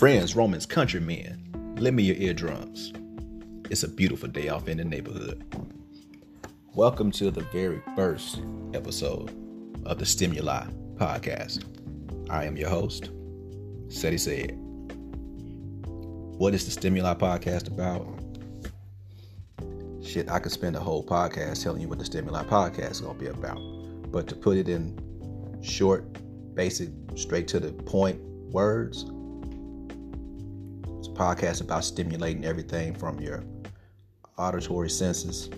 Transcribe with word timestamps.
Friends, 0.00 0.34
Romans, 0.34 0.64
countrymen, 0.64 1.76
lend 1.78 1.94
me 1.94 2.04
your 2.04 2.16
eardrums. 2.16 2.94
It's 3.68 3.82
a 3.82 3.88
beautiful 3.88 4.30
day 4.30 4.48
off 4.48 4.66
in 4.66 4.78
the 4.78 4.84
neighborhood. 4.84 5.44
Welcome 6.72 7.10
to 7.10 7.30
the 7.30 7.42
very 7.52 7.82
first 7.94 8.40
episode 8.72 9.30
of 9.84 9.98
the 9.98 10.06
Stimuli 10.06 10.64
Podcast. 10.94 11.64
I 12.30 12.46
am 12.46 12.56
your 12.56 12.70
host, 12.70 13.10
Ceddy 13.88 14.18
Said. 14.18 14.52
What 16.38 16.54
is 16.54 16.64
the 16.64 16.70
Stimuli 16.70 17.12
Podcast 17.12 17.68
about? 17.68 18.08
Shit, 20.02 20.30
I 20.30 20.38
could 20.38 20.52
spend 20.52 20.76
a 20.76 20.80
whole 20.80 21.04
podcast 21.04 21.62
telling 21.62 21.82
you 21.82 21.90
what 21.90 21.98
the 21.98 22.06
Stimuli 22.06 22.44
Podcast 22.44 22.92
is 22.92 23.00
going 23.02 23.18
to 23.18 23.20
be 23.22 23.28
about. 23.28 23.60
But 24.10 24.28
to 24.28 24.34
put 24.34 24.56
it 24.56 24.70
in 24.70 24.98
short, 25.62 26.06
basic, 26.54 26.88
straight 27.16 27.48
to 27.48 27.60
the 27.60 27.74
point 27.74 28.18
words, 28.50 29.04
podcast 31.20 31.60
about 31.60 31.84
stimulating 31.84 32.46
everything 32.46 32.94
from 32.94 33.20
your 33.20 33.44
auditory 34.38 34.88
senses 34.88 35.50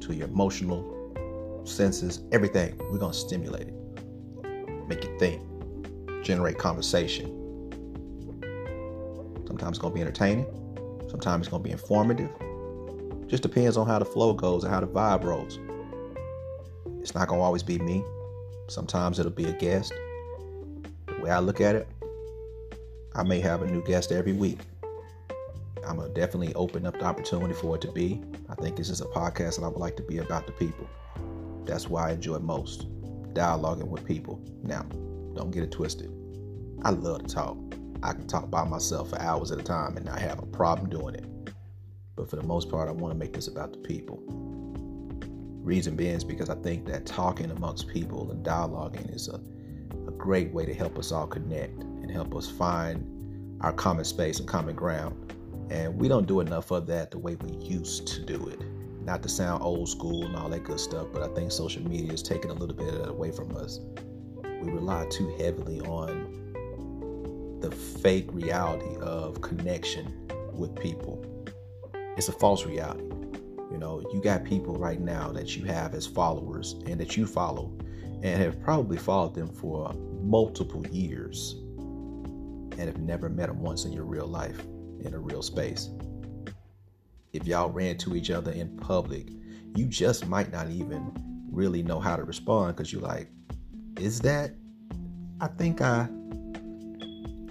to 0.00 0.12
your 0.12 0.26
emotional 0.26 1.62
senses, 1.64 2.24
everything. 2.32 2.76
We're 2.90 2.98
going 2.98 3.12
to 3.12 3.18
stimulate 3.18 3.68
it, 3.68 4.88
make 4.88 5.04
you 5.04 5.18
think, 5.20 5.40
generate 6.24 6.58
conversation. 6.58 7.28
Sometimes 9.46 9.76
it's 9.76 9.78
going 9.78 9.92
to 9.92 9.94
be 9.94 10.00
entertaining, 10.00 10.46
sometimes 11.08 11.46
it's 11.46 11.50
going 11.50 11.62
to 11.62 11.68
be 11.68 11.70
informative. 11.70 12.30
Just 13.28 13.44
depends 13.44 13.76
on 13.76 13.86
how 13.86 14.00
the 14.00 14.04
flow 14.04 14.32
goes 14.34 14.64
and 14.64 14.74
how 14.74 14.80
the 14.80 14.88
vibe 14.88 15.22
rolls. 15.22 15.60
It's 17.00 17.14
not 17.14 17.28
going 17.28 17.38
to 17.38 17.44
always 17.44 17.62
be 17.62 17.78
me. 17.78 18.02
Sometimes 18.66 19.20
it'll 19.20 19.30
be 19.30 19.44
a 19.44 19.52
guest. 19.52 19.92
The 21.06 21.22
way 21.22 21.30
I 21.30 21.38
look 21.38 21.60
at 21.60 21.76
it, 21.76 21.86
I 23.14 23.22
may 23.22 23.40
have 23.40 23.60
a 23.60 23.66
new 23.66 23.82
guest 23.84 24.10
every 24.10 24.32
week. 24.32 24.60
I'm 25.86 25.96
gonna 25.96 26.08
definitely 26.14 26.54
open 26.54 26.86
up 26.86 26.98
the 26.98 27.04
opportunity 27.04 27.52
for 27.52 27.76
it 27.76 27.82
to 27.82 27.92
be. 27.92 28.22
I 28.48 28.54
think 28.54 28.76
this 28.76 28.88
is 28.88 29.02
a 29.02 29.06
podcast 29.06 29.56
that 29.56 29.64
I 29.64 29.68
would 29.68 29.76
like 29.76 29.96
to 29.96 30.02
be 30.02 30.18
about 30.18 30.46
the 30.46 30.52
people. 30.52 30.88
That's 31.66 31.88
why 31.88 32.08
I 32.08 32.12
enjoy 32.12 32.38
most 32.38 32.86
dialoguing 33.34 33.88
with 33.88 34.06
people. 34.06 34.40
Now, 34.62 34.82
don't 35.34 35.50
get 35.50 35.62
it 35.62 35.70
twisted. 35.70 36.10
I 36.84 36.90
love 36.90 37.26
to 37.26 37.34
talk. 37.34 37.58
I 38.02 38.12
can 38.14 38.26
talk 38.26 38.50
by 38.50 38.64
myself 38.64 39.10
for 39.10 39.20
hours 39.20 39.50
at 39.52 39.60
a 39.60 39.62
time 39.62 39.96
and 39.96 40.06
not 40.06 40.18
have 40.18 40.42
a 40.42 40.46
problem 40.46 40.88
doing 40.88 41.14
it. 41.14 41.26
But 42.16 42.30
for 42.30 42.36
the 42.36 42.42
most 42.42 42.70
part, 42.70 42.88
I 42.88 42.92
want 42.92 43.12
to 43.12 43.18
make 43.18 43.34
this 43.34 43.48
about 43.48 43.72
the 43.72 43.78
people. 43.78 44.22
Reason 45.62 45.96
being 45.96 46.14
is 46.14 46.24
because 46.24 46.48
I 46.48 46.54
think 46.56 46.86
that 46.86 47.04
talking 47.04 47.50
amongst 47.50 47.88
people 47.88 48.30
and 48.30 48.44
dialoguing 48.44 49.14
is 49.14 49.28
a, 49.28 49.40
a 50.08 50.12
great 50.12 50.52
way 50.52 50.64
to 50.64 50.72
help 50.74 50.98
us 50.98 51.12
all 51.12 51.26
connect 51.26 51.84
and 52.02 52.10
help 52.10 52.34
us 52.34 52.48
find 52.48 53.08
our 53.62 53.72
common 53.72 54.04
space 54.04 54.40
and 54.40 54.48
common 54.48 54.74
ground. 54.74 55.32
And 55.70 55.96
we 55.96 56.08
don't 56.08 56.26
do 56.26 56.40
enough 56.40 56.70
of 56.70 56.86
that 56.88 57.10
the 57.10 57.18
way 57.18 57.36
we 57.36 57.56
used 57.64 58.06
to 58.08 58.20
do 58.20 58.48
it. 58.48 58.60
Not 59.04 59.22
to 59.22 59.28
sound 59.28 59.62
old 59.62 59.88
school 59.88 60.26
and 60.26 60.36
all 60.36 60.48
that 60.50 60.64
good 60.64 60.80
stuff, 60.80 61.08
but 61.12 61.22
I 61.22 61.34
think 61.34 61.50
social 61.50 61.82
media 61.82 62.12
is 62.12 62.22
taking 62.22 62.50
a 62.50 62.54
little 62.54 62.76
bit 62.76 62.88
of 62.88 62.98
that 63.00 63.08
away 63.08 63.30
from 63.30 63.56
us. 63.56 63.80
We 64.42 64.70
rely 64.70 65.06
too 65.06 65.34
heavily 65.38 65.80
on 65.80 67.58
the 67.60 67.70
fake 67.70 68.28
reality 68.32 68.96
of 69.00 69.40
connection 69.40 70.28
with 70.52 70.74
people. 70.76 71.24
It's 72.16 72.28
a 72.28 72.32
false 72.32 72.66
reality. 72.66 73.04
You 73.70 73.78
know, 73.78 74.04
you 74.12 74.20
got 74.20 74.44
people 74.44 74.74
right 74.74 75.00
now 75.00 75.32
that 75.32 75.56
you 75.56 75.64
have 75.64 75.94
as 75.94 76.06
followers 76.06 76.74
and 76.86 77.00
that 77.00 77.16
you 77.16 77.26
follow 77.26 77.72
and 78.22 78.40
have 78.40 78.60
probably 78.60 78.98
followed 78.98 79.34
them 79.34 79.48
for 79.48 79.92
multiple 80.20 80.86
years 80.88 81.61
and 82.82 82.90
have 82.90 83.00
never 83.00 83.28
met 83.28 83.46
them 83.46 83.60
once 83.60 83.84
in 83.84 83.92
your 83.92 84.04
real 84.04 84.26
life, 84.26 84.58
in 85.04 85.14
a 85.14 85.18
real 85.18 85.40
space. 85.40 85.88
If 87.32 87.46
y'all 87.46 87.70
ran 87.70 87.96
to 87.98 88.16
each 88.16 88.28
other 88.28 88.50
in 88.50 88.76
public, 88.76 89.28
you 89.76 89.86
just 89.86 90.26
might 90.26 90.50
not 90.50 90.68
even 90.68 91.12
really 91.48 91.84
know 91.84 92.00
how 92.00 92.16
to 92.16 92.24
respond 92.24 92.74
because 92.74 92.92
you're 92.92 93.02
like, 93.02 93.28
is 94.00 94.20
that? 94.22 94.56
I 95.40 95.46
think 95.46 95.80
I. 95.80 96.08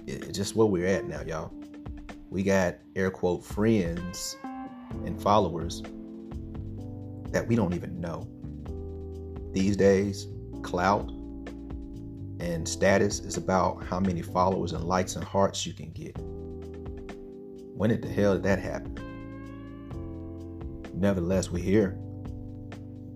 It's 0.06 0.36
just 0.36 0.54
where 0.54 0.66
we're 0.66 0.86
at 0.86 1.06
now, 1.06 1.22
y'all. 1.22 1.50
We 2.28 2.42
got 2.42 2.76
air 2.94 3.10
quote 3.10 3.42
friends 3.42 4.36
and 5.06 5.20
followers 5.20 5.82
that 7.30 7.46
we 7.48 7.56
don't 7.56 7.72
even 7.72 7.98
know. 8.02 8.28
These 9.52 9.78
days, 9.78 10.26
clout 10.62 11.10
and 12.42 12.66
status 12.66 13.20
is 13.20 13.36
about 13.36 13.84
how 13.84 14.00
many 14.00 14.20
followers 14.20 14.72
and 14.72 14.82
likes 14.82 15.14
and 15.14 15.24
hearts 15.24 15.64
you 15.64 15.72
can 15.72 15.92
get. 15.92 16.16
When 17.76 17.90
did 17.90 18.02
the 18.02 18.08
hell 18.08 18.34
did 18.34 18.42
that 18.42 18.58
happen? 18.58 18.98
Nevertheless, 20.92 21.52
we're 21.52 21.62
here. 21.62 21.90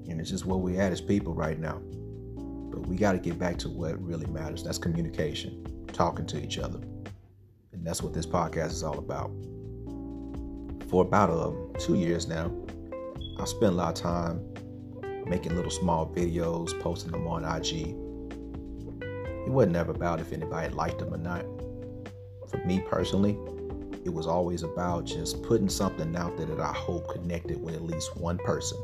And 0.09 0.21
it's 0.21 0.31
just 0.31 0.47
where 0.47 0.57
we 0.57 0.79
at 0.79 0.93
as 0.93 1.01
people 1.01 1.35
right 1.35 1.59
now. 1.59 1.83
But 2.71 2.87
we 2.87 2.95
got 2.95 3.13
to 3.13 3.19
get 3.19 3.37
back 3.37 3.59
to 3.59 3.69
what 3.69 4.01
really 4.01 4.27
matters. 4.27 4.63
That's 4.63 4.79
communication, 4.79 5.67
talking 5.89 6.27
to 6.27 6.41
each 6.41 6.59
other. 6.59 6.79
And 7.73 7.85
that's 7.85 8.03
what 8.03 8.15
this 8.15 8.27
podcast 8.27 8.71
is 8.71 8.85
all 8.85 8.99
about. 8.99 9.33
For 10.89 11.03
about 11.03 11.31
uh, 11.31 11.51
two 11.81 11.97
years 11.97 12.29
now, 12.29 12.53
I've 13.41 13.49
spent 13.49 13.73
a 13.73 13.77
lot 13.77 13.99
of 13.99 14.03
time 14.05 14.55
making 15.27 15.57
little 15.57 15.73
small 15.73 16.07
videos, 16.07 16.79
posting 16.81 17.11
them 17.11 17.27
on 17.27 17.45
IG 17.45 18.06
it 19.47 19.51
wasn't 19.51 19.77
ever 19.77 19.93
about 19.93 20.21
if 20.21 20.33
anybody 20.33 20.75
liked 20.75 20.99
them 20.99 21.15
or 21.15 21.19
not. 21.19 21.45
For 22.49 22.59
me 22.67 22.81
personally, 22.81 23.39
it 24.05 24.13
was 24.13 24.27
always 24.27 24.65
about 24.65 25.05
just 25.05 25.43
putting 25.43 25.69
something 25.69 26.15
out 26.17 26.37
there 26.37 26.47
that 26.47 26.61
I 26.61 26.73
hope 26.73 27.09
connected 27.09 27.63
with 27.63 27.77
at 27.77 27.83
least 27.83 28.17
one 28.17 28.39
person. 28.39 28.79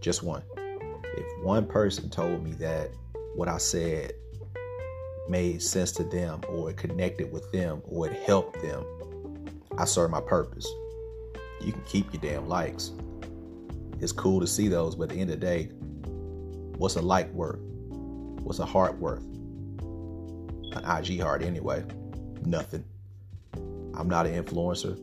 Just 0.00 0.22
one. 0.22 0.42
If 0.56 1.44
one 1.44 1.66
person 1.66 2.08
told 2.08 2.42
me 2.42 2.52
that 2.52 2.90
what 3.34 3.48
I 3.48 3.58
said 3.58 4.14
made 5.28 5.62
sense 5.62 5.92
to 5.92 6.04
them 6.04 6.40
or 6.48 6.70
it 6.70 6.78
connected 6.78 7.30
with 7.30 7.50
them 7.52 7.82
or 7.84 8.10
it 8.10 8.22
helped 8.22 8.60
them, 8.62 8.84
I 9.76 9.84
served 9.84 10.12
my 10.12 10.20
purpose. 10.20 10.66
You 11.60 11.72
can 11.72 11.82
keep 11.82 12.12
your 12.12 12.22
damn 12.22 12.48
likes. 12.48 12.92
It's 14.00 14.12
cool 14.12 14.40
to 14.40 14.46
see 14.46 14.68
those, 14.68 14.94
but 14.94 15.04
at 15.04 15.08
the 15.10 15.20
end 15.20 15.30
of 15.30 15.40
the 15.40 15.46
day, 15.46 15.64
what's 16.78 16.96
a 16.96 17.02
like 17.02 17.30
worth? 17.34 17.60
What's 17.60 18.60
a 18.60 18.66
heart 18.66 18.98
worth? 18.98 19.24
An 20.72 20.84
IG 20.84 21.20
heart 21.20 21.42
anyway. 21.42 21.84
Nothing. 22.44 22.84
I'm 23.94 24.08
not 24.08 24.26
an 24.26 24.42
influencer. 24.42 24.96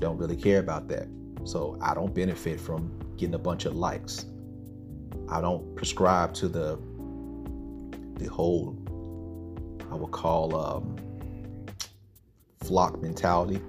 Don't 0.00 0.16
really 0.16 0.36
care 0.36 0.60
about 0.60 0.88
that. 0.88 1.08
So 1.44 1.78
I 1.80 1.94
don't 1.94 2.14
benefit 2.14 2.60
from 2.60 2.92
getting 3.16 3.34
a 3.34 3.38
bunch 3.38 3.64
of 3.64 3.74
likes. 3.74 4.26
I 5.28 5.40
don't 5.40 5.74
prescribe 5.76 6.34
to 6.34 6.48
the 6.48 6.78
the 8.16 8.26
whole 8.26 8.76
I 9.90 9.94
would 9.94 10.10
call 10.10 10.56
um, 10.56 10.96
flock 12.60 13.00
mentality. 13.00 13.60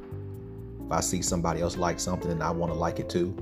If 0.86 0.92
I 0.92 1.02
see 1.02 1.22
somebody 1.22 1.62
else 1.62 1.78
like 1.78 2.00
something 2.00 2.32
and 2.32 2.44
I 2.44 2.52
want 2.52 2.72
to 2.72 2.78
like 2.78 3.00
it 3.00 3.10
too, 3.10 3.34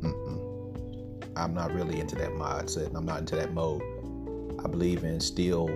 mm-mm. 0.00 1.32
I'm 1.36 1.54
not 1.54 1.74
really 1.74 2.00
into 2.00 2.14
that 2.16 2.30
mindset. 2.30 2.94
I'm 2.94 3.04
not 3.04 3.20
into 3.20 3.36
that 3.36 3.52
mode. 3.52 3.82
I 4.64 4.68
believe 4.68 5.04
in 5.04 5.20
still 5.20 5.68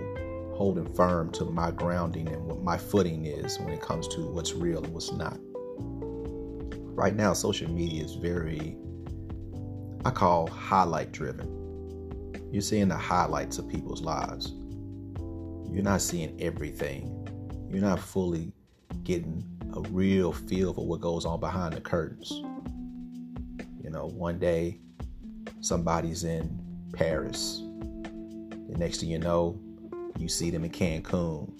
holding 0.57 0.91
firm 0.95 1.31
to 1.31 1.45
my 1.45 1.69
grounding 1.69 2.27
and 2.27 2.43
what 2.43 2.63
my 2.63 2.77
footing 2.77 3.25
is 3.25 3.59
when 3.59 3.69
it 3.69 3.79
comes 3.79 4.07
to 4.07 4.21
what's 4.21 4.53
real 4.53 4.83
and 4.83 4.91
what's 4.91 5.11
not. 5.11 5.37
Right 6.97 7.15
now, 7.15 7.33
social 7.33 7.69
media 7.69 8.03
is 8.03 8.15
very, 8.15 8.75
I 10.03 10.09
call 10.09 10.47
highlight 10.47 11.11
driven. 11.11 11.53
You're 12.51 12.63
seeing 12.63 12.87
the 12.87 12.97
highlights 12.97 13.59
of 13.59 13.69
people's 13.69 14.01
lives. 14.01 14.53
You're 15.71 15.83
not 15.83 16.01
seeing 16.01 16.35
everything. 16.41 17.13
You're 17.69 17.83
not 17.83 17.99
fully 17.99 18.51
getting 19.03 19.45
a 19.75 19.81
real 19.89 20.33
feel 20.33 20.73
for 20.73 20.87
what 20.87 21.01
goes 21.01 21.23
on 21.23 21.39
behind 21.39 21.75
the 21.75 21.81
curtains. 21.81 22.31
You 23.83 23.91
know, 23.91 24.07
one 24.07 24.39
day 24.39 24.79
somebody's 25.61 26.23
in 26.23 26.59
Paris. 26.93 27.61
The 27.61 28.77
next 28.79 29.01
thing 29.01 29.09
you 29.09 29.19
know, 29.19 29.61
you 30.19 30.27
see 30.27 30.49
them 30.49 30.63
in 30.63 30.71
Cancun. 30.71 31.51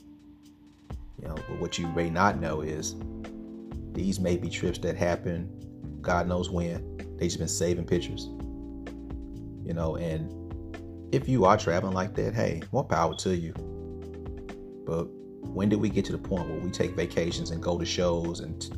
You 1.22 1.28
know, 1.28 1.36
but 1.36 1.60
what 1.60 1.78
you 1.78 1.88
may 1.90 2.10
not 2.10 2.40
know 2.40 2.62
is 2.62 2.96
these 3.94 4.20
may 4.20 4.38
be 4.38 4.50
trips 4.50 4.78
that 4.80 4.96
happen, 4.96 5.50
God 6.02 6.28
knows 6.28 6.50
when. 6.50 6.98
They 7.18 7.26
just 7.26 7.40
been 7.40 7.48
saving 7.48 7.86
pictures. 7.86 8.26
You 9.66 9.74
know, 9.74 9.96
and 9.96 10.32
if 11.12 11.28
you 11.28 11.46
are 11.46 11.58
traveling 11.58 11.94
like 11.94 12.14
that, 12.16 12.34
hey, 12.34 12.62
more 12.72 12.84
power 12.84 13.16
to 13.16 13.36
you. 13.36 13.54
But 14.86 15.06
when 15.42 15.70
did 15.70 15.82
we 15.82 15.90
get 15.90 16.06
to 16.06 16.12
the 16.12 16.18
point 16.18 16.48
where 16.50 16.60
we 16.60 16.70
take 16.70 16.96
vacations 16.96 17.52
and 17.52 17.62
go 17.62 17.78
to 17.78 17.86
shows 17.86 18.40
and 18.40 18.70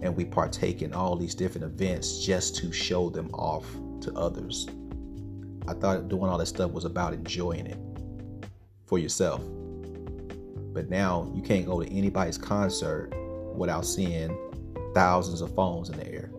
and 0.00 0.16
we 0.16 0.24
partake 0.24 0.80
in 0.82 0.94
all 0.94 1.16
these 1.16 1.34
different 1.34 1.64
events 1.64 2.24
just 2.24 2.54
to 2.56 2.70
show 2.70 3.10
them 3.10 3.28
off 3.34 3.66
to 4.00 4.12
others? 4.12 4.68
I 5.66 5.74
thought 5.74 6.08
doing 6.08 6.30
all 6.30 6.38
that 6.38 6.46
stuff 6.46 6.70
was 6.70 6.84
about 6.84 7.12
enjoying 7.12 7.66
it 7.66 7.78
for 8.88 8.98
yourself. 8.98 9.42
But 10.72 10.88
now 10.88 11.30
you 11.34 11.42
can't 11.42 11.66
go 11.66 11.82
to 11.82 11.92
anybody's 11.92 12.38
concert 12.38 13.12
without 13.54 13.84
seeing 13.84 14.36
thousands 14.94 15.40
of 15.40 15.54
phones 15.54 15.90
in 15.90 15.98
the 15.98 16.08
air. 16.08 16.30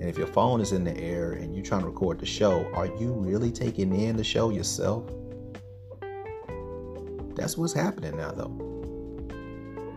And 0.00 0.08
if 0.08 0.16
your 0.16 0.26
phone 0.26 0.60
is 0.60 0.72
in 0.72 0.84
the 0.84 0.96
air 0.96 1.32
and 1.32 1.54
you're 1.54 1.64
trying 1.64 1.82
to 1.82 1.86
record 1.86 2.18
the 2.18 2.26
show, 2.26 2.64
are 2.74 2.86
you 2.86 3.12
really 3.12 3.50
taking 3.50 3.94
in 3.94 4.16
the 4.16 4.24
show 4.24 4.50
yourself? 4.50 5.04
That's 7.34 7.56
what's 7.56 7.72
happening 7.72 8.16
now, 8.16 8.32
though. 8.32 8.56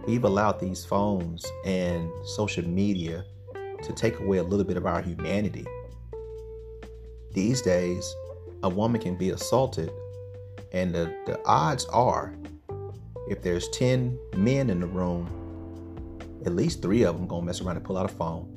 We've 0.06 0.24
allowed 0.26 0.60
these 0.60 0.84
phones 0.84 1.46
and 1.66 2.10
social 2.26 2.68
media 2.68 3.26
to 3.82 3.94
take 3.94 4.20
away 4.20 4.38
a 4.38 4.44
little 4.44 4.66
bit 4.66 4.78
of 4.78 4.86
our 4.86 5.02
humanity. 5.02 5.66
These 7.32 7.62
days, 7.62 8.14
a 8.64 8.70
woman 8.70 9.02
can 9.02 9.16
be 9.16 9.30
assaulted, 9.30 9.92
and 10.74 10.94
the, 10.94 11.16
the 11.26 11.40
odds 11.46 11.86
are 11.86 12.34
if 13.30 13.42
there's 13.42 13.70
10 13.70 14.20
men 14.36 14.70
in 14.70 14.80
the 14.80 14.88
room, 14.88 15.28
at 16.46 16.54
least 16.54 16.82
three 16.82 17.04
of 17.04 17.16
them 17.16 17.28
gonna 17.28 17.46
mess 17.46 17.62
around 17.62 17.78
and 17.78 17.86
pull 17.86 17.98
out 17.98 18.06
a 18.06 18.14
phone. 18.14 18.50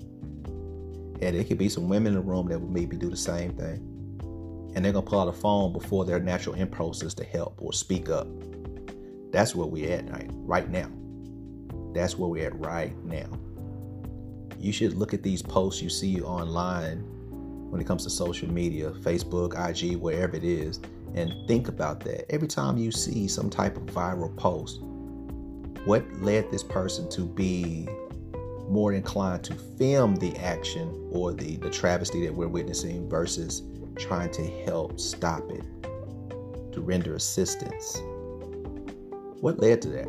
And 1.22 1.36
it 1.36 1.46
could 1.46 1.58
be 1.58 1.68
some 1.68 1.88
women 1.88 2.08
in 2.08 2.14
the 2.14 2.20
room 2.20 2.48
that 2.48 2.58
would 2.58 2.70
maybe 2.70 2.96
do 2.96 3.08
the 3.08 3.16
same 3.16 3.52
thing. 3.52 3.92
And 4.74 4.84
they're 4.84 4.92
gonna 4.92 5.06
pull 5.06 5.20
out 5.20 5.28
a 5.28 5.32
phone 5.32 5.72
before 5.72 6.04
their 6.04 6.18
natural 6.18 6.56
impulse 6.56 7.02
is 7.02 7.14
to 7.14 7.24
help 7.24 7.62
or 7.62 7.72
speak 7.72 8.08
up. 8.08 8.26
That's 9.30 9.54
where 9.54 9.66
we're 9.66 9.92
at 9.92 10.10
right, 10.10 10.30
right 10.32 10.68
now. 10.68 10.90
That's 11.94 12.18
where 12.18 12.28
we're 12.28 12.46
at 12.46 12.58
right 12.58 12.96
now. 13.04 13.28
You 14.58 14.72
should 14.72 14.94
look 14.94 15.14
at 15.14 15.22
these 15.22 15.42
posts 15.42 15.80
you 15.80 15.88
see 15.88 16.20
online 16.20 17.04
when 17.70 17.80
it 17.80 17.86
comes 17.86 18.04
to 18.04 18.10
social 18.10 18.50
media, 18.50 18.90
Facebook, 18.90 19.54
IG, 19.54 19.96
wherever 19.96 20.36
it 20.36 20.44
is, 20.44 20.80
and 21.16 21.32
think 21.48 21.68
about 21.68 22.00
that. 22.00 22.30
Every 22.30 22.46
time 22.46 22.76
you 22.76 22.92
see 22.92 23.26
some 23.26 23.50
type 23.50 23.76
of 23.76 23.84
viral 23.86 24.34
post, 24.36 24.80
what 25.86 26.04
led 26.20 26.50
this 26.50 26.62
person 26.62 27.08
to 27.10 27.22
be 27.22 27.88
more 28.68 28.92
inclined 28.92 29.42
to 29.44 29.54
film 29.54 30.16
the 30.16 30.36
action 30.36 31.08
or 31.10 31.32
the, 31.32 31.56
the 31.56 31.70
travesty 31.70 32.24
that 32.26 32.34
we're 32.34 32.48
witnessing 32.48 33.08
versus 33.08 33.62
trying 33.96 34.30
to 34.32 34.44
help 34.64 35.00
stop 35.00 35.50
it, 35.50 35.64
to 36.72 36.80
render 36.80 37.14
assistance? 37.14 37.98
What 39.40 39.58
led 39.58 39.80
to 39.82 39.88
that? 39.90 40.08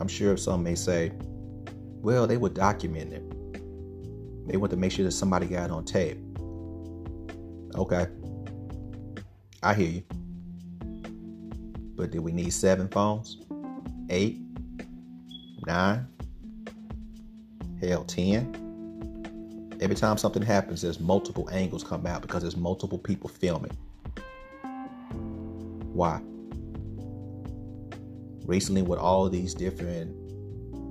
I'm 0.00 0.08
sure 0.08 0.36
some 0.36 0.62
may 0.62 0.74
say, 0.74 1.12
well, 2.00 2.26
they 2.26 2.36
were 2.36 2.50
documenting 2.50 3.12
it. 3.12 4.48
They 4.48 4.56
want 4.56 4.70
to 4.70 4.76
make 4.76 4.90
sure 4.92 5.04
that 5.04 5.12
somebody 5.12 5.46
got 5.46 5.70
on 5.70 5.84
tape. 5.84 6.18
Okay. 7.76 8.06
I 9.62 9.74
hear 9.74 9.88
you. 9.88 10.02
But 11.96 12.10
do 12.10 12.20
we 12.20 12.32
need 12.32 12.52
seven 12.52 12.88
phones? 12.88 13.38
Eight? 14.10 14.40
Nine? 15.66 16.06
Hell, 17.80 18.04
ten? 18.04 18.58
Every 19.80 19.96
time 19.96 20.16
something 20.16 20.42
happens, 20.42 20.82
there's 20.82 21.00
multiple 21.00 21.48
angles 21.50 21.82
come 21.84 22.06
out 22.06 22.22
because 22.22 22.42
there's 22.42 22.56
multiple 22.56 22.98
people 22.98 23.28
filming. 23.28 23.76
Why? 25.92 26.20
recently 28.44 28.82
with 28.82 28.98
all 28.98 29.28
these 29.28 29.54
different 29.54 30.14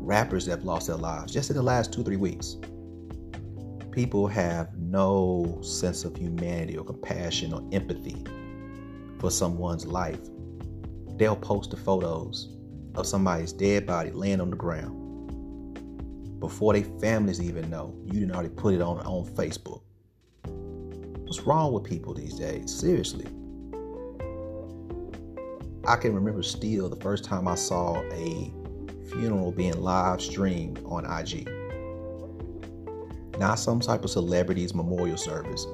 rappers 0.04 0.46
that 0.46 0.52
have 0.52 0.64
lost 0.64 0.88
their 0.88 0.96
lives 0.96 1.32
just 1.32 1.50
in 1.50 1.56
the 1.56 1.62
last 1.62 1.94
two, 1.94 2.04
three 2.04 2.18
weeks. 2.18 2.58
People 3.92 4.28
have 4.28 4.76
no 4.78 5.60
sense 5.62 6.06
of 6.06 6.16
humanity 6.16 6.78
or 6.78 6.84
compassion 6.84 7.54
or 7.54 7.62
empathy 7.72 8.24
for 9.22 9.32
someone's 9.32 9.86
life. 9.86 10.20
They'll 11.16 11.36
post 11.36 11.70
the 11.70 11.78
photos 11.78 12.58
of 12.96 13.06
somebody's 13.06 13.54
dead 13.54 13.86
body 13.86 14.10
laying 14.12 14.42
on 14.42 14.50
the 14.50 14.56
ground 14.58 14.98
before 16.40 16.74
their 16.74 16.84
families 17.00 17.40
even 17.40 17.70
know. 17.70 17.96
You 18.06 18.14
didn't 18.14 18.34
already 18.34 18.50
put 18.50 18.74
it 18.74 18.82
on, 18.82 19.00
on 19.02 19.26
Facebook. 19.36 19.84
What's 21.24 21.40
wrong 21.42 21.72
with 21.72 21.84
people 21.84 22.16
these 22.16 22.34
days? 22.34 22.74
Seriously. 22.74 23.28
I 25.88 25.96
can 25.96 26.14
remember 26.14 26.42
still 26.42 26.90
the 26.90 27.00
first 27.00 27.24
time 27.24 27.48
I 27.48 27.56
saw 27.56 28.02
a 28.12 28.52
funeral 29.12 29.52
being 29.52 29.80
live 29.80 30.22
streamed 30.22 30.82
on 30.86 31.06
IG. 31.06 31.48
Not 33.40 33.60
some 33.60 33.80
type 33.80 34.04
of 34.04 34.10
celebrity's 34.10 34.74
memorial 34.74 35.18
service. 35.18 35.66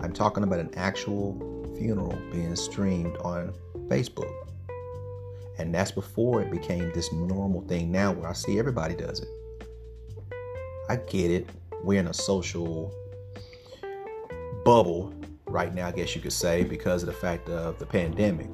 I'm 0.00 0.12
talking 0.12 0.42
about 0.42 0.60
an 0.60 0.70
actual 0.76 1.55
funeral 1.78 2.18
being 2.32 2.56
streamed 2.56 3.16
on 3.18 3.54
Facebook. 3.88 4.32
And 5.58 5.74
that's 5.74 5.90
before 5.90 6.42
it 6.42 6.50
became 6.50 6.92
this 6.92 7.12
normal 7.12 7.62
thing 7.62 7.90
now 7.90 8.12
where 8.12 8.28
I 8.28 8.32
see 8.32 8.58
everybody 8.58 8.94
does 8.94 9.20
it. 9.20 9.28
I 10.88 10.96
get 10.96 11.30
it. 11.30 11.48
We're 11.82 12.00
in 12.00 12.08
a 12.08 12.14
social 12.14 12.94
bubble 14.64 15.14
right 15.46 15.74
now, 15.74 15.88
I 15.88 15.92
guess 15.92 16.14
you 16.14 16.20
could 16.20 16.32
say, 16.32 16.64
because 16.64 17.02
of 17.02 17.06
the 17.06 17.14
fact 17.14 17.48
of 17.48 17.78
the 17.78 17.86
pandemic. 17.86 18.48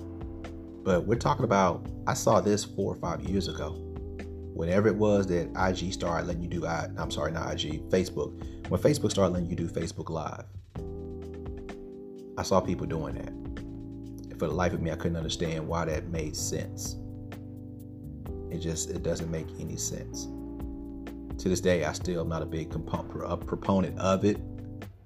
But 0.85 1.07
we're 1.07 1.19
talking 1.19 1.45
about, 1.45 1.87
I 2.07 2.15
saw 2.15 2.41
this 2.41 2.65
four 2.65 2.93
or 2.93 2.97
five 2.97 3.23
years 3.23 3.49
ago. 3.49 3.71
Whenever 4.55 4.89
it 4.89 4.97
was 4.97 5.27
that 5.29 5.49
IG 5.57 5.93
started 5.93 6.27
letting 6.27 6.43
you 6.43 6.49
do, 6.49 6.67
I, 6.67 6.89
I'm 6.99 7.11
sorry, 7.11 7.33
not 7.33 7.51
IG, 7.53 7.89
Facebook. 7.89 8.69
When 8.69 8.81
Facebook 8.81 9.11
started 9.11 9.33
letting 9.33 9.49
you 9.49 9.57
do 9.57 9.67
Facebook 9.67 10.11
Live, 10.11 10.45
I 12.39 12.43
saw 12.43 12.61
people 12.61 12.87
doing 12.87 13.15
that. 13.15 14.39
For 14.39 14.49
the 14.49 14.55
life 14.55 14.73
of 14.73 14.81
me, 14.81 14.91
I 14.91 14.97
couldn't 14.97 15.17
understand 15.17 15.67
why 15.67 15.85
that 15.85 16.09
made 16.09 16.37
sense. 16.37 16.97
It 18.51 18.59
just, 18.59 18.91
it 18.91 19.03
doesn't 19.03 19.31
make 19.31 19.49
any 19.59 19.77
sense. 19.77 20.29
To 21.43 21.49
this 21.49 21.61
day, 21.61 21.85
I 21.85 21.93
still 21.93 22.21
am 22.21 22.29
not 22.29 22.43
a 22.43 22.47
big 22.47 22.71
proponent 22.71 23.99
of 23.99 24.25
it 24.25 24.39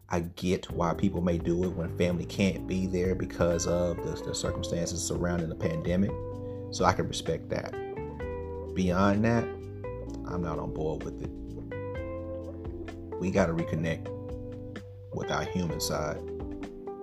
I 0.08 0.20
get 0.20 0.70
why 0.70 0.94
people 0.94 1.20
may 1.20 1.36
do 1.36 1.64
it 1.64 1.70
when 1.70 1.96
family 1.98 2.26
can't 2.26 2.66
be 2.68 2.86
there 2.86 3.16
because 3.16 3.66
of 3.66 3.96
the, 3.96 4.22
the, 4.24 4.34
circumstances 4.34 5.02
surrounding 5.02 5.48
the 5.48 5.56
pandemic. 5.56 6.12
So 6.70 6.84
I 6.84 6.92
can 6.92 7.08
respect 7.08 7.48
that. 7.50 7.72
Beyond 8.74 9.24
that, 9.24 9.42
I'm 10.28 10.42
not 10.42 10.60
on 10.60 10.72
board 10.72 11.02
with 11.02 11.20
it. 11.22 11.30
We 13.18 13.32
got 13.32 13.46
to 13.46 13.52
reconnect 13.52 14.08
with 15.12 15.30
our 15.32 15.42
human 15.44 15.80
side 15.80 16.20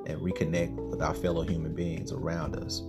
and 0.08 0.20
reconnect 0.22 0.76
with 0.76 1.02
our 1.02 1.14
fellow 1.14 1.44
human 1.44 1.74
beings 1.74 2.12
around 2.12 2.56
us. 2.56 2.80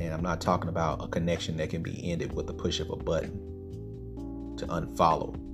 And 0.00 0.12
I'm 0.12 0.22
not 0.22 0.40
talking 0.40 0.68
about 0.68 1.02
a 1.02 1.08
connection 1.08 1.56
that 1.56 1.70
can 1.70 1.82
be 1.82 2.10
ended 2.10 2.32
with 2.32 2.46
the 2.46 2.54
push 2.54 2.80
of 2.80 2.90
a 2.90 2.96
button 2.96 3.32
to 4.58 4.66
unfollow 4.66 5.46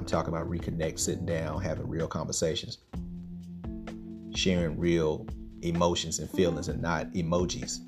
I'm 0.00 0.06
talking 0.06 0.32
about 0.32 0.48
reconnect, 0.48 0.98
sitting 0.98 1.26
down, 1.26 1.60
having 1.60 1.86
real 1.86 2.06
conversations, 2.06 2.78
sharing 4.34 4.78
real 4.78 5.26
emotions 5.60 6.20
and 6.20 6.30
feelings 6.30 6.68
and 6.68 6.80
not 6.80 7.12
emojis. 7.12 7.80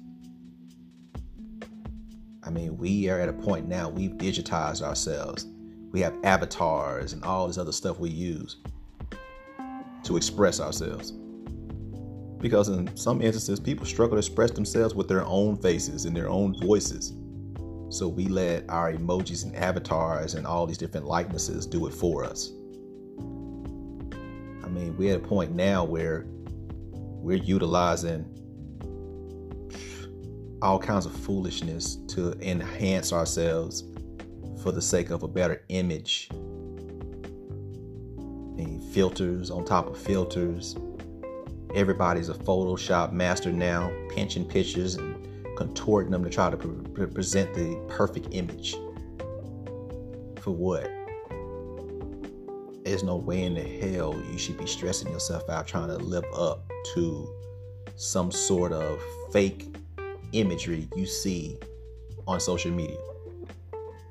I 2.45 2.51
mean, 2.51 2.77
we 2.77 3.09
are 3.09 3.19
at 3.19 3.31
a 3.31 3.33
point 3.33 3.67
now, 3.67 3.89
we've 3.89 4.13
digitized 4.13 4.83
ourselves. 4.83 5.47
We 5.91 6.01
have 6.01 6.19
avatars 6.23 7.15
and 7.15 7.25
all 7.25 7.47
this 7.47 7.57
other 7.57 7.73
stuff 7.73 7.99
we 7.99 8.11
use 8.11 8.57
to 10.03 10.19
express 10.19 10.61
ourselves. 10.61 11.15
Because 12.43 12.69
in 12.69 12.95
some 12.97 13.23
instances, 13.23 13.61
people 13.61 13.87
struggle 13.87 14.17
to 14.17 14.19
express 14.19 14.51
themselves 14.51 14.95
with 14.95 15.09
their 15.09 15.25
own 15.25 15.57
faces 15.57 16.05
and 16.05 16.15
their 16.15 16.29
own 16.29 16.61
voices. 16.61 17.15
So 17.89 18.09
we 18.09 18.27
let 18.27 18.69
our 18.69 18.93
emojis 18.93 19.45
and 19.45 19.55
avatars 19.55 20.35
and 20.35 20.47
all 20.47 20.67
these 20.67 20.77
different 20.77 21.07
likenesses 21.07 21.67
do 21.67 21.87
it 21.87 21.95
for 21.95 22.25
us. 22.25 22.51
I 24.65 24.69
mean, 24.69 24.97
we're 24.99 25.15
at 25.15 25.25
a 25.25 25.27
point 25.27 25.55
now 25.55 25.85
where 25.85 26.27
we're 26.27 27.37
utilizing 27.37 28.27
all 30.61 30.79
kinds 30.79 31.07
of 31.07 31.13
foolishness 31.13 31.97
to 32.09 32.33
enhance 32.41 33.13
ourselves 33.13 33.85
for 34.63 34.73
the 34.73 34.83
sake 34.83 35.11
of 35.11 35.23
a 35.23 35.29
better 35.29 35.63
image. 35.69 36.29
Mean, 38.57 38.81
filters 38.93 39.51
on 39.51 39.65
top 39.65 39.87
of 39.89 39.97
filters. 39.97 40.77
Everybody's 41.75 42.29
a 42.29 42.35
Photoshop 42.35 43.13
master 43.13 43.51
now, 43.51 43.91
pinching 44.11 44.45
pictures 44.45 44.97
and 44.97 45.27
contorting 45.57 46.11
them 46.11 46.23
to 46.23 46.31
try 46.31 46.51
to 46.51 46.57
pre- 46.57 47.07
present 47.07 47.55
the 47.55 47.81
perfect 47.89 48.29
image. 48.33 48.73
For 50.41 50.51
what? 50.51 50.91
There's 52.85 53.03
no 53.03 53.17
way 53.17 53.45
in 53.45 53.55
the 53.55 53.63
hell 53.63 54.21
you 54.31 54.39
should 54.39 54.59
be 54.59 54.67
stressing 54.67 55.11
yourself 55.11 55.49
out 55.49 55.67
trying 55.67 55.89
to 55.89 55.97
live 55.97 56.25
up 56.35 56.71
to 56.95 57.35
some 57.97 58.31
sort 58.31 58.73
of 58.73 59.01
fake 59.33 59.75
imagery 60.33 60.89
you 60.97 61.07
see 61.07 61.59
on 62.27 62.41
social 62.41 62.71
media. 62.71 62.99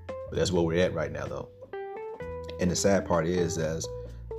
But 0.07 0.37
that's 0.37 0.51
where 0.51 0.63
we're 0.63 0.83
at 0.83 0.93
right 0.93 1.11
now, 1.11 1.25
though. 1.25 1.49
And 2.59 2.71
the 2.71 2.75
sad 2.75 3.05
part 3.05 3.27
is, 3.27 3.57
as 3.57 3.85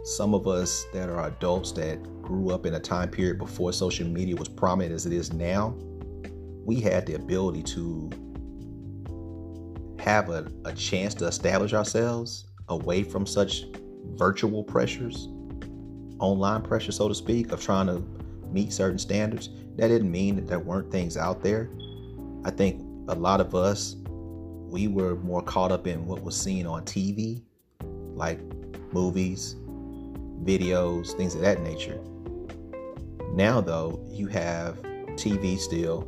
some 0.04 0.35
of 0.35 0.49
us 0.49 0.85
that 0.92 1.09
are 1.09 1.26
adults 1.26 1.73
that 1.73 2.02
grew 2.23 2.50
up 2.50 2.66
in 2.66 2.75
a 2.75 2.80
time 2.80 3.09
period 3.09 3.38
before 3.38 3.73
social 3.73 4.06
media 4.06 4.35
was 4.35 4.49
prominent 4.49 4.92
as 4.92 5.06
it 5.06 5.12
is 5.12 5.32
now, 5.32 5.76
we 6.64 6.80
had 6.80 7.06
the 7.06 7.14
ability 7.14 7.62
to 7.62 8.11
have 9.99 10.28
a, 10.30 10.50
a 10.64 10.73
chance 10.73 11.14
to 11.14 11.26
establish 11.26 11.73
ourselves 11.73 12.47
away 12.68 13.04
from 13.04 13.26
such 13.26 13.64
virtual 14.14 14.64
pressures, 14.64 15.28
online 16.18 16.62
pressure, 16.62 16.90
so 16.90 17.09
to 17.09 17.14
speak, 17.14 17.52
of 17.52 17.62
trying 17.62 17.87
to 17.87 18.02
meet 18.50 18.73
certain 18.73 18.99
standards. 18.99 19.50
That 19.76 19.88
didn't 19.88 20.11
mean 20.11 20.37
that 20.37 20.49
there 20.49 20.59
weren't 20.59 20.90
things 20.90 21.16
out 21.16 21.42
there. 21.42 21.71
I 22.44 22.50
think 22.50 22.82
a 23.09 23.14
lot 23.14 23.40
of 23.40 23.54
us, 23.54 23.97
we 24.06 24.88
were 24.88 25.16
more 25.16 25.42
caught 25.42 25.71
up 25.71 25.87
in 25.87 26.06
what 26.06 26.23
was 26.23 26.37
seen 26.37 26.66
on 26.66 26.85
TV, 26.85 27.42
like 28.14 28.40
movies, 28.92 29.56
videos, 30.44 31.12
things 31.16 31.34
of 31.34 31.40
that 31.42 31.61
nature. 31.62 32.00
Now, 33.32 33.61
though, 33.61 34.04
you 34.11 34.26
have 34.28 34.80
TV 35.14 35.58
still, 35.58 36.06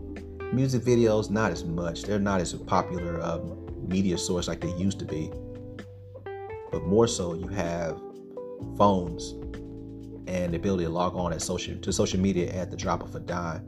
music 0.53 0.83
videos 0.83 1.31
not 1.31 1.51
as 1.51 1.65
much. 1.65 2.03
They're 2.03 2.19
not 2.19 2.41
as 2.41 2.53
a 2.53 2.59
popular 2.59 3.23
um, 3.23 3.65
media 3.89 4.19
source 4.19 4.49
like 4.49 4.61
they 4.61 4.73
used 4.75 4.99
to 4.99 5.05
be. 5.05 5.31
But 6.71 6.85
more 6.85 7.07
so, 7.07 7.35
you 7.35 7.47
have 7.49 8.01
phones 8.77 9.33
and 10.27 10.53
the 10.53 10.57
ability 10.57 10.85
to 10.85 10.91
log 10.91 11.15
on 11.17 11.33
at 11.33 11.43
social 11.43 11.77
to 11.77 11.93
social 11.93 12.21
media 12.21 12.53
at 12.53 12.71
the 12.71 12.77
drop 12.77 13.03
of 13.03 13.15
a 13.15 13.21
dime. 13.21 13.65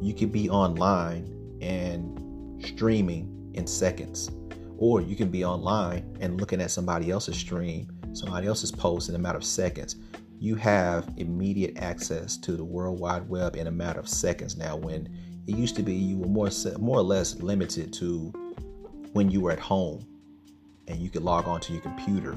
You 0.00 0.14
can 0.14 0.28
be 0.28 0.48
online 0.50 1.58
and 1.60 2.62
streaming 2.64 3.52
in 3.54 3.66
seconds, 3.66 4.30
or 4.78 5.00
you 5.00 5.16
can 5.16 5.30
be 5.30 5.44
online 5.44 6.16
and 6.20 6.40
looking 6.40 6.60
at 6.60 6.70
somebody 6.70 7.10
else's 7.10 7.36
stream, 7.36 7.88
somebody 8.14 8.46
else's 8.46 8.72
post 8.72 9.08
in 9.08 9.14
a 9.14 9.18
matter 9.18 9.38
of 9.38 9.44
seconds. 9.44 9.96
You 10.38 10.54
have 10.56 11.12
immediate 11.16 11.78
access 11.78 12.36
to 12.38 12.52
the 12.52 12.64
World 12.64 12.98
Wide 12.98 13.28
Web 13.28 13.56
in 13.56 13.66
a 13.66 13.70
matter 13.70 14.00
of 14.00 14.08
seconds 14.08 14.56
now. 14.56 14.76
When 14.76 15.08
it 15.46 15.56
used 15.56 15.76
to 15.76 15.82
be, 15.82 15.94
you 15.94 16.18
were 16.18 16.28
more 16.28 16.50
more 16.78 16.98
or 16.98 17.02
less 17.02 17.36
limited 17.36 17.92
to 17.94 18.32
when 19.12 19.30
you 19.30 19.40
were 19.40 19.52
at 19.52 19.60
home 19.60 20.06
and 20.88 20.98
you 20.98 21.08
could 21.10 21.22
log 21.22 21.46
on 21.46 21.60
to 21.60 21.72
your 21.72 21.82
computer 21.82 22.36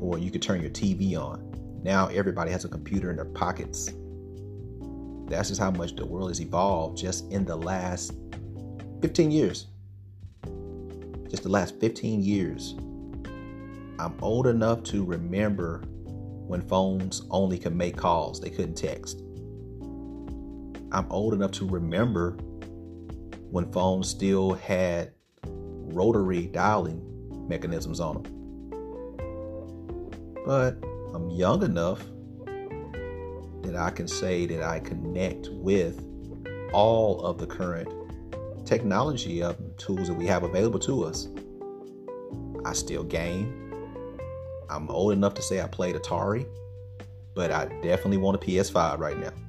or 0.00 0.18
you 0.18 0.30
could 0.30 0.42
turn 0.42 0.60
your 0.60 0.70
TV 0.70 1.16
on. 1.16 1.46
Now 1.82 2.08
everybody 2.08 2.50
has 2.50 2.64
a 2.64 2.68
computer 2.68 3.10
in 3.10 3.16
their 3.16 3.26
pockets. 3.26 3.92
That's 5.28 5.48
just 5.48 5.60
how 5.60 5.70
much 5.70 5.94
the 5.94 6.04
world 6.04 6.30
has 6.30 6.40
evolved 6.40 6.98
just 6.98 7.30
in 7.30 7.44
the 7.44 7.56
last 7.56 8.12
15 9.02 9.30
years. 9.30 9.66
Just 11.28 11.44
the 11.44 11.48
last 11.48 11.78
15 11.78 12.22
years. 12.22 12.74
I'm 14.00 14.14
old 14.22 14.46
enough 14.46 14.82
to 14.84 15.04
remember 15.04 15.82
when 16.46 16.62
phones 16.62 17.20
only 17.30 17.58
could 17.58 17.76
make 17.76 17.98
calls, 17.98 18.40
they 18.40 18.48
couldn't 18.48 18.76
text. 18.76 19.20
I'm 20.90 21.06
old 21.10 21.34
enough 21.34 21.50
to 21.52 21.68
remember 21.68 22.30
when 23.50 23.70
phones 23.70 24.08
still 24.08 24.54
had 24.54 25.12
rotary 25.44 26.46
dialing 26.46 27.02
mechanisms 27.46 28.00
on 28.00 28.22
them. 28.22 28.32
But 30.46 30.82
I'm 31.14 31.28
young 31.28 31.62
enough 31.62 32.02
that 33.64 33.76
I 33.76 33.90
can 33.90 34.08
say 34.08 34.46
that 34.46 34.62
I 34.62 34.80
connect 34.80 35.50
with 35.50 36.02
all 36.72 37.20
of 37.20 37.36
the 37.36 37.46
current 37.46 37.92
technology 38.64 39.42
of 39.42 39.58
tools 39.76 40.08
that 40.08 40.14
we 40.14 40.26
have 40.26 40.42
available 40.42 40.78
to 40.78 41.04
us. 41.04 41.28
I 42.64 42.72
still 42.72 43.04
game. 43.04 43.69
I'm 44.70 44.88
old 44.88 45.12
enough 45.12 45.34
to 45.34 45.42
say 45.42 45.60
I 45.60 45.66
played 45.66 45.96
Atari, 45.96 46.46
but 47.34 47.50
I 47.50 47.66
definitely 47.82 48.18
want 48.18 48.42
a 48.42 48.46
PS5 48.46 48.98
right 48.98 49.18
now. 49.18 49.32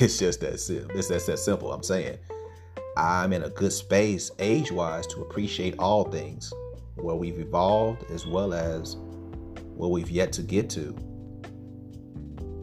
It's 0.00 0.18
just 0.18 0.40
that 0.40 0.58
simple. 0.60 0.96
It's 0.96 1.08
that 1.08 1.38
simple. 1.38 1.70
I'm 1.70 1.82
saying 1.82 2.16
I'm 2.96 3.34
in 3.34 3.42
a 3.42 3.50
good 3.50 3.72
space 3.72 4.30
age 4.38 4.72
wise 4.72 5.06
to 5.08 5.20
appreciate 5.20 5.78
all 5.78 6.04
things 6.04 6.50
where 6.94 7.14
we've 7.14 7.38
evolved 7.38 8.10
as 8.10 8.26
well 8.26 8.54
as 8.54 8.96
where 9.76 9.90
we've 9.90 10.10
yet 10.10 10.32
to 10.32 10.42
get 10.42 10.70
to. 10.70 10.96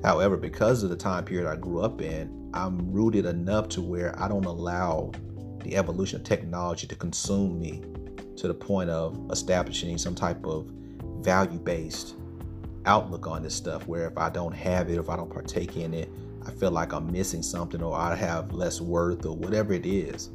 However, 0.04 0.36
because 0.36 0.82
of 0.82 0.90
the 0.90 0.96
time 0.96 1.24
period 1.26 1.48
I 1.48 1.58
grew 1.58 1.82
up 1.82 2.02
in, 2.02 2.50
I'm 2.54 2.92
rooted 2.92 3.26
enough 3.26 3.70
to 3.70 3.82
where 3.82 4.20
I 4.20 4.28
don't 4.28 4.46
allow 4.46 5.12
the 5.64 5.76
evolution 5.76 6.22
of 6.22 6.26
technology 6.26 6.88
to 6.88 6.96
consume 6.96 7.60
me 7.60 7.84
to 8.38 8.48
the 8.48 8.54
point 8.54 8.90
of 8.90 9.30
establishing 9.32 9.98
some 9.98 10.16
type 10.16 10.44
of 10.46 10.72
value 11.22 11.60
based 11.60 12.16
outlook 12.86 13.28
on 13.28 13.44
this 13.44 13.56
stuff 13.56 13.88
where 13.88 14.08
if 14.08 14.18
I 14.18 14.30
don't 14.30 14.54
have 14.54 14.90
it, 14.90 14.98
if 14.98 15.10
I 15.10 15.16
don't 15.16 15.32
partake 15.32 15.78
in 15.78 15.94
it, 15.94 16.10
I 16.46 16.52
feel 16.52 16.72
like 16.72 16.94
I'm 16.94 17.12
missing 17.12 17.44
something 17.44 17.82
or 17.84 17.96
I 17.96 18.16
have 18.16 18.52
less 18.52 18.82
worth 18.82 19.26
or 19.26 19.36
whatever 19.36 19.74
it 19.74 19.86
is. 19.86 20.30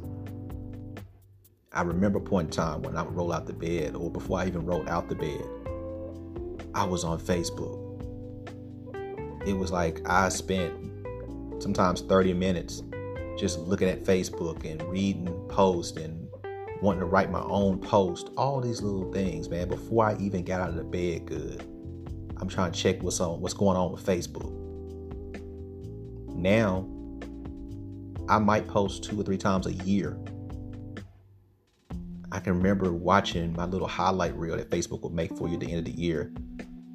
I 1.73 1.81
remember 1.81 2.19
a 2.19 2.21
point 2.21 2.47
in 2.47 2.51
time 2.51 2.81
when 2.81 2.95
I 2.95 3.01
would 3.01 3.15
roll 3.15 3.33
out 3.33 3.45
the 3.45 3.53
bed 3.53 3.95
or 3.95 4.09
before 4.09 4.39
I 4.39 4.47
even 4.47 4.65
rolled 4.65 4.87
out 4.87 5.09
the 5.09 5.15
bed, 5.15 5.45
I 6.73 6.85
was 6.85 7.03
on 7.03 7.19
Facebook. 7.19 7.83
It 9.45 9.53
was 9.53 9.71
like 9.71 10.07
I 10.09 10.29
spent 10.29 10.73
sometimes 11.61 12.01
30 12.01 12.33
minutes 12.33 12.83
just 13.37 13.59
looking 13.59 13.89
at 13.89 14.03
Facebook 14.03 14.69
and 14.69 14.81
reading 14.83 15.27
posts 15.49 15.97
and 15.97 16.26
wanting 16.81 16.99
to 16.99 17.05
write 17.05 17.31
my 17.31 17.41
own 17.41 17.79
post, 17.79 18.29
all 18.37 18.61
these 18.61 18.81
little 18.81 19.11
things, 19.11 19.49
man, 19.49 19.67
before 19.67 20.05
I 20.05 20.17
even 20.19 20.43
got 20.43 20.61
out 20.61 20.69
of 20.69 20.75
the 20.75 20.83
bed 20.83 21.25
good. 21.25 21.61
I'm 22.39 22.47
trying 22.47 22.71
to 22.71 22.79
check 22.79 23.01
what's 23.01 23.19
on 23.19 23.41
what's 23.41 23.53
going 23.53 23.77
on 23.77 23.91
with 23.91 24.05
Facebook. 24.05 24.53
Now, 26.35 26.87
I 28.29 28.37
might 28.37 28.67
post 28.67 29.03
two 29.03 29.19
or 29.19 29.23
three 29.23 29.37
times 29.37 29.65
a 29.65 29.73
year. 29.73 30.17
I 32.31 32.39
can 32.39 32.53
remember 32.53 32.91
watching 32.91 33.53
my 33.53 33.65
little 33.65 33.87
highlight 33.87 34.35
reel 34.35 34.57
that 34.57 34.69
Facebook 34.69 35.01
would 35.01 35.13
make 35.13 35.35
for 35.35 35.47
you 35.47 35.55
at 35.55 35.61
the 35.61 35.67
end 35.67 35.79
of 35.79 35.85
the 35.85 35.99
year 35.99 36.31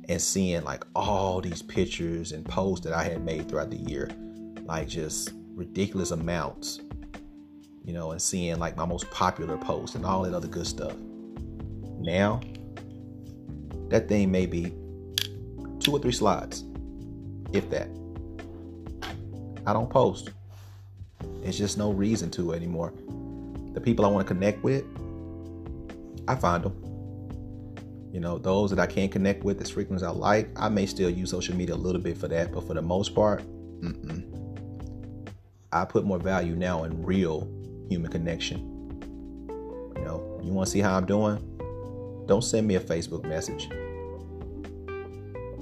and 0.08 0.20
seeing 0.20 0.62
like 0.62 0.84
all 0.94 1.40
these 1.40 1.62
pictures 1.62 2.32
and 2.32 2.44
posts 2.44 2.84
that 2.84 2.92
I 2.92 3.02
had 3.02 3.24
made 3.24 3.48
throughout 3.48 3.70
the 3.70 3.78
year, 3.78 4.10
like 4.64 4.88
just 4.88 5.32
ridiculous 5.54 6.10
amounts, 6.10 6.80
you 7.84 7.92
know, 7.92 8.12
and 8.12 8.22
seeing 8.22 8.58
like 8.58 8.76
my 8.76 8.84
most 8.84 9.10
popular 9.10 9.56
posts 9.56 9.96
and 9.96 10.04
all 10.06 10.22
that 10.22 10.34
other 10.34 10.48
good 10.48 10.66
stuff. 10.66 10.94
Now, 11.98 12.40
that 13.88 14.08
thing 14.08 14.30
may 14.30 14.46
be 14.46 14.72
two 15.80 15.92
or 15.92 15.98
three 15.98 16.12
slides, 16.12 16.64
if 17.52 17.68
that. 17.70 17.88
I 19.66 19.72
don't 19.72 19.90
post. 19.90 20.30
It's 21.42 21.58
just 21.58 21.78
no 21.78 21.92
reason 21.92 22.30
to 22.32 22.52
anymore. 22.52 22.92
The 23.74 23.80
people 23.80 24.04
I 24.04 24.08
want 24.08 24.26
to 24.26 24.32
connect 24.32 24.62
with, 24.62 24.84
I 26.28 26.36
find 26.36 26.64
them. 26.64 26.78
You 28.12 28.20
know, 28.20 28.38
those 28.38 28.70
that 28.70 28.78
I 28.78 28.86
can't 28.86 29.10
connect 29.10 29.42
with 29.42 29.60
as 29.60 29.70
frequently 29.70 30.04
as 30.06 30.12
I 30.12 30.14
like, 30.14 30.48
I 30.56 30.68
may 30.68 30.86
still 30.86 31.08
use 31.10 31.30
social 31.30 31.56
media 31.56 31.74
a 31.74 31.76
little 31.76 32.00
bit 32.00 32.18
for 32.18 32.28
that, 32.28 32.52
but 32.52 32.66
for 32.66 32.74
the 32.74 32.82
most 32.82 33.14
part, 33.14 33.42
mm-mm. 33.80 34.28
I 35.72 35.84
put 35.86 36.04
more 36.04 36.18
value 36.18 36.54
now 36.54 36.84
in 36.84 37.02
real 37.02 37.48
human 37.92 38.10
connection. 38.10 38.58
You 39.96 40.04
know, 40.04 40.40
you 40.42 40.52
want 40.52 40.66
to 40.66 40.72
see 40.72 40.80
how 40.80 40.96
I'm 40.96 41.06
doing? 41.06 41.38
Don't 42.26 42.42
send 42.42 42.66
me 42.66 42.76
a 42.76 42.80
Facebook 42.80 43.24
message. 43.24 43.68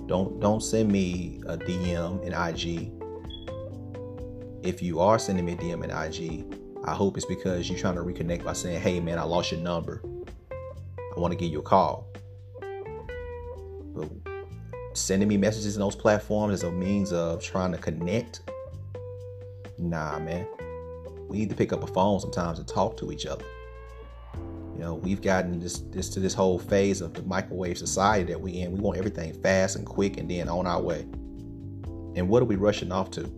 Don't 0.07 0.41
don't 0.41 0.63
send 0.63 0.91
me 0.91 1.41
a 1.47 1.57
DM 1.57 2.23
in 2.25 2.33
IG 2.33 3.01
if 4.63 4.83
you 4.83 5.01
are 5.01 5.19
sending 5.19 5.45
me 5.45 5.53
a 5.53 5.57
DM 5.57 5.85
in 5.85 5.91
IG, 5.91 6.45
I 6.85 6.95
hope 6.95 7.17
it's 7.17 7.27
because 7.27 7.69
you're 7.69 7.79
trying 7.79 7.95
to 7.97 8.03
reconnect 8.03 8.45
by 8.45 8.53
saying, 8.53 8.81
hey 8.81 9.01
man, 9.01 9.19
I 9.19 9.23
lost 9.23 9.53
your 9.53 9.61
number. 9.61 10.03
I 11.17 11.19
want 11.21 11.33
to 11.33 11.37
give 11.37 11.51
you 11.51 11.61
a 11.61 11.63
call. 11.63 12.09
But 13.95 14.09
sending 14.95 15.29
me 15.29 15.37
messages 15.37 15.77
in 15.77 15.81
those 15.81 15.97
platforms 15.97 16.55
as 16.55 16.63
a 16.63 16.71
means 16.71 17.13
of 17.13 17.43
trying 17.43 17.73
to 17.73 17.79
connect, 17.79 18.43
nah, 19.79 20.19
man. 20.19 20.47
We 21.31 21.39
need 21.39 21.51
to 21.51 21.55
pick 21.55 21.73
up 21.73 21.85
a 21.85 21.87
phone 21.87 22.19
sometimes 22.19 22.59
and 22.59 22.67
talk 22.67 22.97
to 22.97 23.13
each 23.13 23.25
other. 23.25 23.45
You 24.75 24.81
know, 24.81 24.95
we've 24.95 25.23
gotten 25.23 25.61
this, 25.61 25.79
this 25.79 26.09
to 26.11 26.21
this 26.21 26.35
whole 26.35 26.59
phase 26.59 27.01
of 27.01 27.15
the 27.15 27.23
microwave 27.23 27.79
society 27.79 28.25
that 28.33 28.41
we 28.41 28.61
in. 28.61 28.73
We 28.73 28.81
want 28.81 28.99
everything 28.99 29.41
fast 29.41 29.77
and 29.77 29.87
quick 29.87 30.17
and 30.17 30.29
then 30.29 30.49
on 30.49 30.67
our 30.67 30.83
way. 30.83 31.03
And 32.17 32.29
what 32.29 32.43
are 32.43 32.47
we 32.47 32.57
rushing 32.57 32.91
off 32.91 33.13
to? 33.13 33.33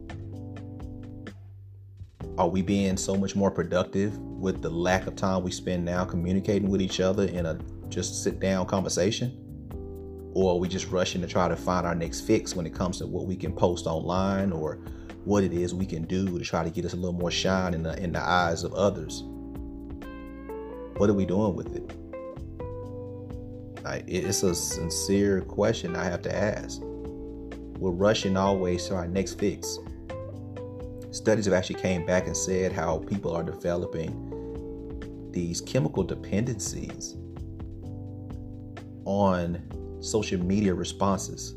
Are 2.38 2.49
we 2.49 2.62
being 2.62 2.96
so 2.96 3.14
much 3.14 3.37
more 3.37 3.50
productive 3.50 4.16
with 4.18 4.62
the 4.62 4.70
lack 4.70 5.06
of 5.06 5.14
time 5.14 5.42
we 5.42 5.50
spend 5.50 5.84
now 5.84 6.06
communicating 6.06 6.70
with 6.70 6.80
each 6.80 6.99
other 6.99 7.25
in 7.25 7.44
a 7.44 7.58
just 7.90 8.22
sit 8.25 8.40
down 8.40 8.64
conversation? 8.64 9.38
Or 10.32 10.52
are 10.52 10.58
we 10.58 10.66
just 10.66 10.88
rushing 10.88 11.20
to 11.20 11.26
try 11.26 11.46
to 11.46 11.56
find 11.56 11.87
our 11.87 11.94
next 11.94 12.22
fix 12.22 12.56
when 12.56 12.64
it 12.64 12.75
comes 12.75 12.99
to 12.99 13.06
what 13.06 13.26
we 13.26 13.37
can 13.37 13.52
post 13.52 13.87
online 13.87 14.50
or 14.50 14.78
what 15.24 15.44
it 15.44 15.52
is 15.52 15.74
we 15.74 15.86
can 15.86 16.04
do 16.04 16.38
to 16.38 16.44
try 16.44 16.64
to 16.64 16.70
get 16.70 16.84
us 16.84 16.92
a 16.92 16.96
little 16.96 17.12
more 17.12 17.30
shine 17.30 17.74
in 17.74 17.82
the, 17.82 17.96
in 18.02 18.12
the 18.12 18.20
eyes 18.20 18.64
of 18.64 18.72
others? 18.74 19.24
What 20.96 21.08
are 21.10 21.14
we 21.14 21.26
doing 21.26 21.54
with 21.54 21.74
it? 21.74 21.90
Like, 23.82 24.04
it's 24.06 24.42
a 24.42 24.54
sincere 24.54 25.40
question 25.42 25.96
I 25.96 26.04
have 26.04 26.22
to 26.22 26.34
ask. 26.34 26.80
We're 26.82 27.90
rushing 27.90 28.36
always 28.36 28.86
to 28.86 28.94
our 28.94 29.08
next 29.08 29.40
fix 29.40 29.78
studies 31.12 31.44
have 31.44 31.54
actually 31.54 31.78
came 31.78 32.06
back 32.06 32.26
and 32.26 32.36
said 32.36 32.72
how 32.72 32.98
people 32.98 33.36
are 33.36 33.42
developing 33.42 34.30
these 35.30 35.60
chemical 35.60 36.02
dependencies 36.02 37.16
on 39.04 39.62
social 40.00 40.40
media 40.42 40.74
responses, 40.74 41.54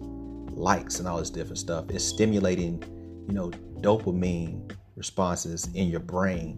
likes, 0.52 1.00
and 1.00 1.08
all 1.08 1.18
this 1.18 1.30
different 1.30 1.58
stuff. 1.58 1.86
It's 1.90 2.04
stimulating, 2.04 2.84
you 3.28 3.34
know, 3.34 3.50
dopamine 3.82 4.72
responses 4.96 5.68
in 5.74 5.90
your 5.90 6.00
brain. 6.00 6.58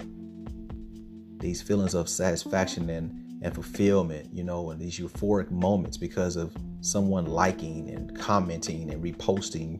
These 1.39 1.61
feelings 1.61 1.93
of 1.93 2.09
satisfaction 2.09 2.89
and, 2.89 3.43
and 3.43 3.53
fulfillment, 3.53 4.29
you 4.33 4.43
know, 4.43 4.71
and 4.71 4.79
these 4.79 4.99
euphoric 4.99 5.51
moments 5.51 5.97
because 5.97 6.35
of 6.35 6.55
someone 6.81 7.25
liking 7.25 7.89
and 7.89 8.17
commenting 8.17 8.89
and 8.91 9.03
reposting 9.03 9.79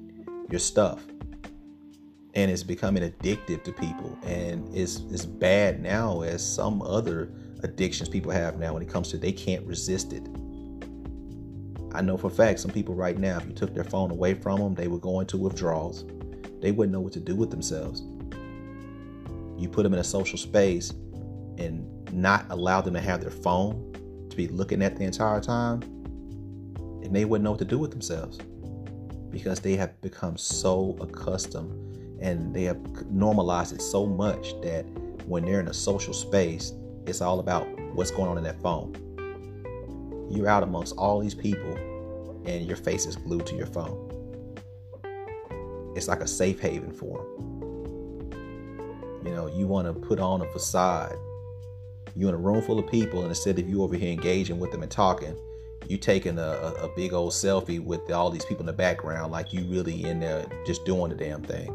your 0.50 0.60
stuff. 0.60 1.04
And 2.34 2.52
it's 2.52 2.64
becoming 2.64 3.10
addictive 3.10 3.64
to 3.64 3.72
people. 3.72 4.18
And 4.24 4.74
it's, 4.76 5.02
it's 5.10 5.26
bad 5.26 5.82
now 5.82 6.22
as 6.22 6.48
some 6.48 6.82
other 6.84 7.32
addictions 7.64 8.10
people 8.10 8.32
have 8.32 8.60
now 8.60 8.74
when 8.74 8.84
it 8.84 8.90
comes 8.90 9.10
to 9.10 9.18
they 9.18 9.32
can't 9.32 9.66
resist 9.66 10.14
it. 10.14 10.24
I 11.94 12.02
know 12.02 12.18
for 12.18 12.28
a 12.28 12.32
fact 12.32 12.60
some 12.60 12.70
people 12.70 12.94
right 12.94 13.18
now, 13.18 13.38
if 13.38 13.48
you 13.48 13.54
took 13.54 13.74
their 13.74 13.84
phone 13.84 14.12
away 14.12 14.36
from 14.36 14.60
them, 14.60 14.76
they 14.76 14.88
would 14.88 15.02
go 15.02 15.20
into 15.20 15.38
withdrawals. 15.38 16.06
They 16.62 16.72
wouldn't 16.72 16.94
know 16.94 17.00
what 17.00 17.14
to 17.14 17.20
do 17.20 17.36
with 17.36 17.52
themselves. 17.52 18.02
You 19.58 19.70
put 19.70 19.84
them 19.84 19.94
in 19.94 20.00
a 20.00 20.04
social 20.04 20.38
space 20.38 20.92
and 21.58 21.86
not 22.14 22.46
allow 22.50 22.82
them 22.82 22.94
to 22.94 23.02
have 23.02 23.22
their 23.22 23.32
phone 23.32 24.28
to 24.30 24.38
be 24.38 24.48
looking 24.48 24.82
at 24.82 24.98
the 24.98 25.04
entire 25.04 25.42
time, 25.42 25.82
and 27.04 27.16
they 27.16 27.26
wouldn't 27.26 27.44
know 27.44 27.52
what 27.52 27.60
to 27.60 27.66
do 27.66 27.80
with 27.80 27.92
themselves 27.92 28.38
because 29.30 29.60
they 29.60 29.76
have 29.76 30.00
become 30.02 30.38
so 30.38 30.98
accustomed 31.02 31.72
and 32.22 32.56
they 32.56 32.64
have 32.64 32.80
normalized 33.12 33.74
it 33.74 33.82
so 33.82 34.06
much 34.06 34.60
that 34.62 34.84
when 35.28 35.46
they're 35.46 35.60
in 35.60 35.68
a 35.68 35.74
social 35.74 36.14
space, 36.14 36.74
it's 37.06 37.22
all 37.22 37.40
about 37.40 37.68
what's 37.94 38.12
going 38.12 38.30
on 38.30 38.38
in 38.38 38.44
that 38.44 38.60
phone. 38.62 38.96
You're 40.32 40.48
out 40.48 40.64
amongst 40.64 40.96
all 40.98 41.20
these 41.20 41.36
people 41.36 41.76
and 42.46 42.66
your 42.66 42.78
face 42.78 43.06
is 43.06 43.16
glued 43.16 43.46
to 43.48 43.56
your 43.56 43.68
phone. 43.68 44.07
It's 45.98 46.08
like 46.08 46.22
a 46.22 46.28
safe 46.28 46.60
haven 46.60 46.92
for 46.92 47.18
them. 47.18 48.34
You 49.26 49.34
know, 49.34 49.48
you 49.48 49.68
want 49.68 49.88
to 49.88 49.94
put 49.94 50.20
on 50.20 50.42
a 50.42 50.46
facade. 50.52 51.16
You're 52.16 52.30
in 52.30 52.36
a 52.36 52.38
room 52.38 52.62
full 52.62 52.80
of 52.80 52.90
people, 52.90 53.20
and 53.20 53.30
instead 53.30 53.60
of 53.60 53.68
you 53.68 53.84
over 53.84 53.96
here 53.96 54.12
engaging 54.12 54.60
with 54.60 54.72
them 54.72 54.84
and 54.84 54.92
talking, 54.92 55.36
you 55.88 55.98
taking 55.98 56.40
a, 56.40 56.42
a, 56.42 56.74
a 56.86 56.96
big 56.96 57.14
old 57.14 57.34
selfie 57.34 57.84
with 57.84 58.10
all 58.12 58.30
these 58.30 58.46
people 58.46 58.62
in 58.62 58.68
the 58.68 58.74
background, 58.74 59.32
like 59.32 59.54
you 59.54 59.66
really 59.66 60.06
in 60.06 60.20
there 60.20 60.46
just 60.66 60.86
doing 60.86 61.10
the 61.10 61.16
damn 61.16 61.42
thing. 61.44 61.70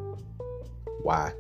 Why? 1.02 1.33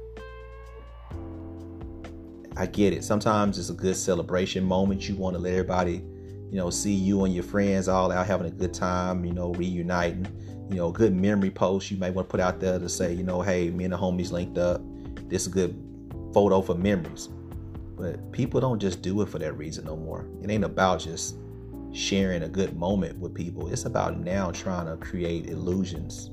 I 2.56 2.66
get 2.66 2.92
it. 2.92 3.02
Sometimes 3.02 3.58
it's 3.58 3.70
a 3.70 3.74
good 3.74 3.96
celebration 3.96 4.64
moment. 4.64 5.08
You 5.08 5.16
want 5.16 5.34
to 5.36 5.40
let 5.40 5.52
everybody 5.52 6.04
you 6.52 6.58
know, 6.58 6.68
see 6.68 6.92
you 6.92 7.24
and 7.24 7.34
your 7.34 7.42
friends 7.42 7.88
all 7.88 8.12
out 8.12 8.26
having 8.26 8.46
a 8.46 8.50
good 8.50 8.74
time, 8.74 9.24
you 9.24 9.32
know, 9.32 9.52
reuniting. 9.54 10.26
You 10.72 10.78
know, 10.78 10.90
good 10.90 11.14
memory 11.14 11.50
post 11.50 11.90
you 11.90 11.98
may 11.98 12.10
want 12.10 12.28
to 12.28 12.30
put 12.30 12.40
out 12.40 12.58
there 12.58 12.78
to 12.78 12.88
say, 12.88 13.12
you 13.12 13.22
know, 13.22 13.42
hey, 13.42 13.68
me 13.68 13.84
and 13.84 13.92
the 13.92 13.98
homies 13.98 14.32
linked 14.32 14.56
up. 14.56 14.80
This 15.28 15.42
is 15.42 15.48
a 15.48 15.50
good 15.50 15.76
photo 16.32 16.62
for 16.62 16.74
memories. 16.74 17.28
But 17.94 18.32
people 18.32 18.58
don't 18.58 18.78
just 18.78 19.02
do 19.02 19.20
it 19.20 19.28
for 19.28 19.38
that 19.38 19.52
reason 19.52 19.84
no 19.84 19.96
more. 19.96 20.24
It 20.42 20.50
ain't 20.50 20.64
about 20.64 21.00
just 21.00 21.36
sharing 21.92 22.44
a 22.44 22.48
good 22.48 22.74
moment 22.74 23.18
with 23.18 23.34
people. 23.34 23.70
It's 23.70 23.84
about 23.84 24.18
now 24.18 24.50
trying 24.50 24.86
to 24.86 24.96
create 24.96 25.50
illusions 25.50 26.30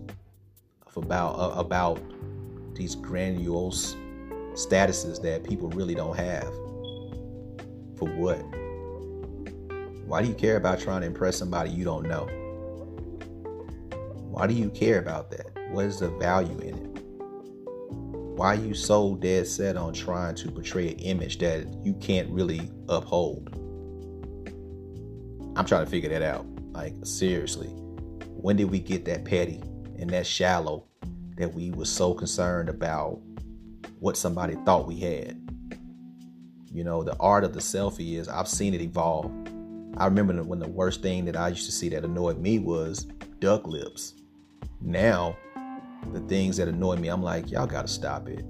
of 0.87 0.95
about 0.95 1.33
uh, 1.37 1.59
about 1.59 1.99
these 2.75 2.95
grandiose 2.95 3.95
statuses 4.53 5.21
that 5.21 5.43
people 5.43 5.67
really 5.71 5.95
don't 5.95 6.15
have. 6.15 6.47
For 7.97 8.07
what? 8.15 8.37
Why 10.07 10.21
do 10.21 10.29
you 10.29 10.33
care 10.33 10.55
about 10.55 10.79
trying 10.79 11.01
to 11.01 11.07
impress 11.07 11.35
somebody 11.35 11.71
you 11.71 11.83
don't 11.83 12.07
know? 12.07 12.48
Why 14.29 14.47
do 14.47 14.53
you 14.53 14.69
care 14.69 14.99
about 14.99 15.31
that? 15.31 15.51
What 15.71 15.85
is 15.85 15.99
the 15.99 16.09
value 16.09 16.57
in 16.59 16.75
it? 16.75 17.03
Why 18.37 18.55
are 18.55 18.59
you 18.59 18.73
so 18.73 19.15
dead 19.15 19.47
set 19.47 19.75
on 19.75 19.93
trying 19.93 20.35
to 20.35 20.51
portray 20.51 20.89
an 20.89 20.99
image 20.99 21.39
that 21.39 21.67
you 21.83 21.93
can't 21.95 22.29
really 22.29 22.71
uphold? 22.87 23.49
I'm 25.55 25.65
trying 25.65 25.83
to 25.83 25.91
figure 25.91 26.09
that 26.09 26.21
out. 26.21 26.45
Like, 26.71 26.93
seriously. 27.03 27.67
When 27.67 28.55
did 28.55 28.71
we 28.71 28.79
get 28.79 29.03
that 29.05 29.25
petty 29.25 29.61
and 29.97 30.09
that 30.11 30.25
shallow 30.25 30.85
that 31.35 31.53
we 31.53 31.71
were 31.71 31.85
so 31.85 32.13
concerned 32.13 32.69
about 32.69 33.19
what 33.99 34.15
somebody 34.15 34.55
thought 34.65 34.87
we 34.87 34.99
had? 34.99 35.37
You 36.71 36.83
know, 36.83 37.03
the 37.03 37.17
art 37.17 37.43
of 37.43 37.53
the 37.53 37.59
selfie 37.59 38.15
is, 38.15 38.29
I've 38.29 38.47
seen 38.47 38.73
it 38.73 38.81
evolve 38.81 39.31
I 39.97 40.05
remember 40.05 40.41
when 40.43 40.59
the 40.59 40.67
worst 40.67 41.01
thing 41.01 41.25
that 41.25 41.35
I 41.35 41.49
used 41.49 41.65
to 41.65 41.71
see 41.71 41.89
that 41.89 42.05
annoyed 42.05 42.39
me 42.39 42.59
was 42.59 43.03
duck 43.39 43.67
lips. 43.67 44.13
Now, 44.81 45.37
the 46.13 46.21
things 46.21 46.57
that 46.57 46.67
annoy 46.67 46.95
me, 46.95 47.09
I'm 47.09 47.23
like, 47.23 47.51
y'all 47.51 47.67
gotta 47.67 47.87
stop 47.87 48.27
it. 48.27 48.45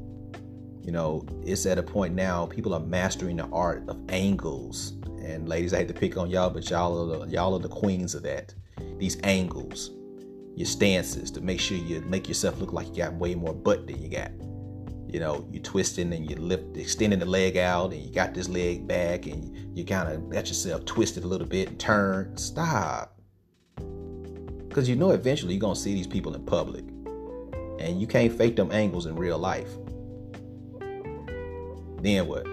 You 0.82 0.92
know, 0.92 1.26
it's 1.44 1.66
at 1.66 1.78
a 1.78 1.84
point 1.84 2.16
now 2.16 2.46
people 2.46 2.74
are 2.74 2.80
mastering 2.80 3.38
the 3.38 3.48
art 3.52 3.84
of 3.88 4.00
angles. 4.10 4.94
And 5.22 5.48
ladies, 5.48 5.74
I 5.74 5.80
hate 5.80 5.88
to 5.90 5.94
pick 5.94 6.18
on 6.18 6.30
y'all, 6.30 6.50
but 6.50 6.70
y'all 6.70 7.14
are 7.14 7.26
the, 7.26 7.32
y'all 7.32 7.56
are 7.56 7.60
the 7.60 7.70
queens 7.70 8.16
of 8.16 8.24
that. 8.24 8.54
These 8.98 9.20
angles, 9.24 9.92
your 10.56 10.66
stances 10.66 11.32
to 11.32 11.42
make 11.42 11.60
sure 11.60 11.78
you 11.78 12.02
make 12.02 12.28
yourself 12.28 12.60
look 12.60 12.74
like 12.74 12.88
you 12.90 12.96
got 12.96 13.14
way 13.14 13.36
more 13.36 13.54
butt 13.54 13.88
than 13.88 14.02
you 14.02 14.10
got 14.10 14.32
you 15.12 15.20
know, 15.20 15.48
you're 15.52 15.64
twisting 15.64 16.14
and 16.14 16.30
you 16.30 16.36
lift, 16.36 16.78
extending 16.78 17.18
the 17.18 17.26
leg 17.26 17.58
out, 17.58 17.94
and 17.94 18.02
you 18.02 18.14
got 18.14 18.36
this 18.36 18.48
leg 18.48 18.88
back, 18.88 19.26
and 19.26 19.76
you 19.76 19.84
kind 19.84 20.08
of 20.08 20.24
let 20.28 20.48
yourself 20.48 20.86
twist 20.86 21.18
it 21.18 21.24
a 21.24 21.28
little 21.28 21.48
bit 21.48 21.68
and 21.68 21.80
turn. 21.80 22.38
Stop. 22.38 23.19
Because 24.80 24.88
you 24.88 24.96
know 24.96 25.10
eventually 25.10 25.56
you're 25.56 25.60
going 25.60 25.76
to 25.76 25.82
see 25.82 25.94
these 25.94 26.08
people 26.08 26.34
in 26.34 26.42
public, 26.46 26.86
and 27.80 28.00
you 28.00 28.08
can't 28.08 28.32
fake 28.32 28.56
them 28.56 28.72
angles 28.72 29.08
in 29.08 29.16
real 29.18 29.38
life. 29.38 29.68
Then 32.02 32.26
what? 32.28 32.46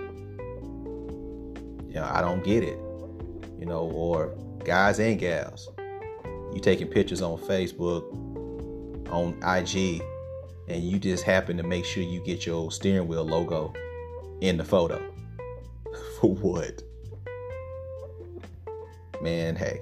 You 1.87 1.93
know, 1.95 2.11
I 2.13 2.21
don't 2.21 2.43
get 2.43 2.65
it. 2.65 2.81
You 3.61 3.67
know, 3.67 3.83
or 3.83 4.37
guys 4.65 4.99
and 4.99 5.21
gals, 5.21 5.69
you 6.53 6.59
taking 6.61 6.89
pictures 6.89 7.23
on 7.23 7.39
Facebook, 7.39 8.03
on 9.09 9.35
IG, 9.45 10.03
and 10.67 10.83
you 10.83 10.99
just 10.99 11.23
happen 11.23 11.57
to 11.57 11.63
make 11.63 11.85
sure 11.85 12.03
you 12.03 12.19
get 12.19 12.45
your 12.45 12.73
steering 12.73 13.07
wheel 13.07 13.23
logo 13.23 13.73
in 14.41 14.57
the 14.57 14.65
photo. 14.65 15.01
For 16.21 16.35
what? 16.35 16.83
Man, 19.23 19.55
hey. 19.55 19.79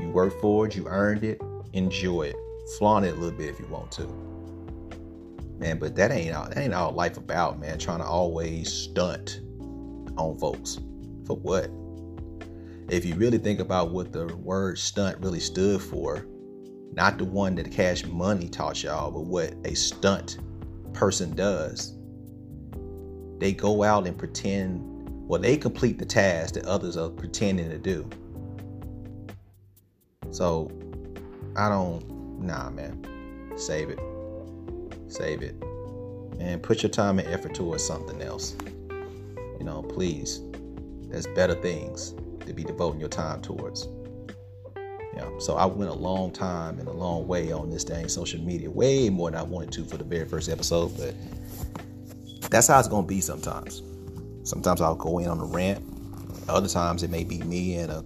You 0.00 0.10
worked 0.10 0.40
for 0.40 0.66
it, 0.66 0.76
you 0.76 0.86
earned 0.88 1.24
it, 1.24 1.40
enjoy 1.72 2.22
it. 2.22 2.36
Flaunt 2.78 3.04
it 3.04 3.16
a 3.16 3.20
little 3.20 3.36
bit 3.36 3.50
if 3.50 3.60
you 3.60 3.66
want 3.66 3.92
to. 3.92 4.06
Man, 5.58 5.78
but 5.78 5.94
that 5.96 6.10
ain't 6.10 6.34
all 6.34 6.48
that 6.48 6.58
ain't 6.58 6.74
all 6.74 6.92
life 6.92 7.16
about, 7.16 7.60
man. 7.60 7.78
Trying 7.78 7.98
to 7.98 8.04
always 8.04 8.72
stunt 8.72 9.40
on 10.16 10.36
folks. 10.38 10.78
For 11.26 11.36
what? 11.36 11.70
If 12.88 13.04
you 13.04 13.14
really 13.14 13.38
think 13.38 13.60
about 13.60 13.92
what 13.92 14.12
the 14.12 14.34
word 14.36 14.78
stunt 14.78 15.18
really 15.20 15.40
stood 15.40 15.80
for, 15.80 16.26
not 16.92 17.18
the 17.18 17.24
one 17.24 17.54
that 17.56 17.70
Cash 17.70 18.04
Money 18.04 18.48
taught 18.48 18.82
y'all, 18.82 19.10
but 19.10 19.22
what 19.22 19.54
a 19.64 19.74
stunt 19.74 20.38
person 20.92 21.34
does. 21.34 21.96
They 23.38 23.52
go 23.52 23.82
out 23.82 24.06
and 24.06 24.16
pretend, 24.16 24.82
well, 25.28 25.40
they 25.40 25.56
complete 25.56 25.98
the 25.98 26.04
task 26.04 26.54
that 26.54 26.66
others 26.66 26.96
are 26.96 27.10
pretending 27.10 27.70
to 27.70 27.78
do. 27.78 28.08
So, 30.34 30.68
I 31.54 31.68
don't, 31.68 32.42
nah, 32.42 32.68
man. 32.70 33.06
Save 33.56 33.90
it. 33.90 34.00
Save 35.06 35.42
it. 35.42 35.54
And 36.40 36.60
put 36.60 36.82
your 36.82 36.90
time 36.90 37.20
and 37.20 37.28
effort 37.28 37.54
towards 37.54 37.84
something 37.84 38.20
else. 38.20 38.56
You 39.60 39.64
know, 39.64 39.82
please. 39.82 40.40
There's 41.08 41.28
better 41.28 41.54
things 41.54 42.16
to 42.46 42.52
be 42.52 42.64
devoting 42.64 42.98
your 42.98 43.08
time 43.08 43.42
towards. 43.42 43.86
Yeah, 45.14 45.30
so 45.38 45.54
I 45.54 45.66
went 45.66 45.92
a 45.92 45.94
long 45.94 46.32
time 46.32 46.80
and 46.80 46.88
a 46.88 46.92
long 46.92 47.28
way 47.28 47.52
on 47.52 47.70
this 47.70 47.84
dang 47.84 48.08
social 48.08 48.40
media, 48.40 48.68
way 48.68 49.10
more 49.10 49.30
than 49.30 49.38
I 49.38 49.44
wanted 49.44 49.70
to 49.74 49.84
for 49.84 49.98
the 49.98 50.02
very 50.02 50.24
first 50.24 50.48
episode. 50.48 50.96
But 50.98 51.14
that's 52.50 52.66
how 52.66 52.80
it's 52.80 52.88
gonna 52.88 53.06
be 53.06 53.20
sometimes. 53.20 53.82
Sometimes 54.42 54.80
I'll 54.80 54.96
go 54.96 55.20
in 55.20 55.28
on 55.28 55.38
a 55.38 55.44
rant. 55.44 55.80
Other 56.48 56.66
times 56.66 57.04
it 57.04 57.10
may 57.10 57.22
be 57.22 57.38
me 57.44 57.76
and 57.76 57.92
a 57.92 58.04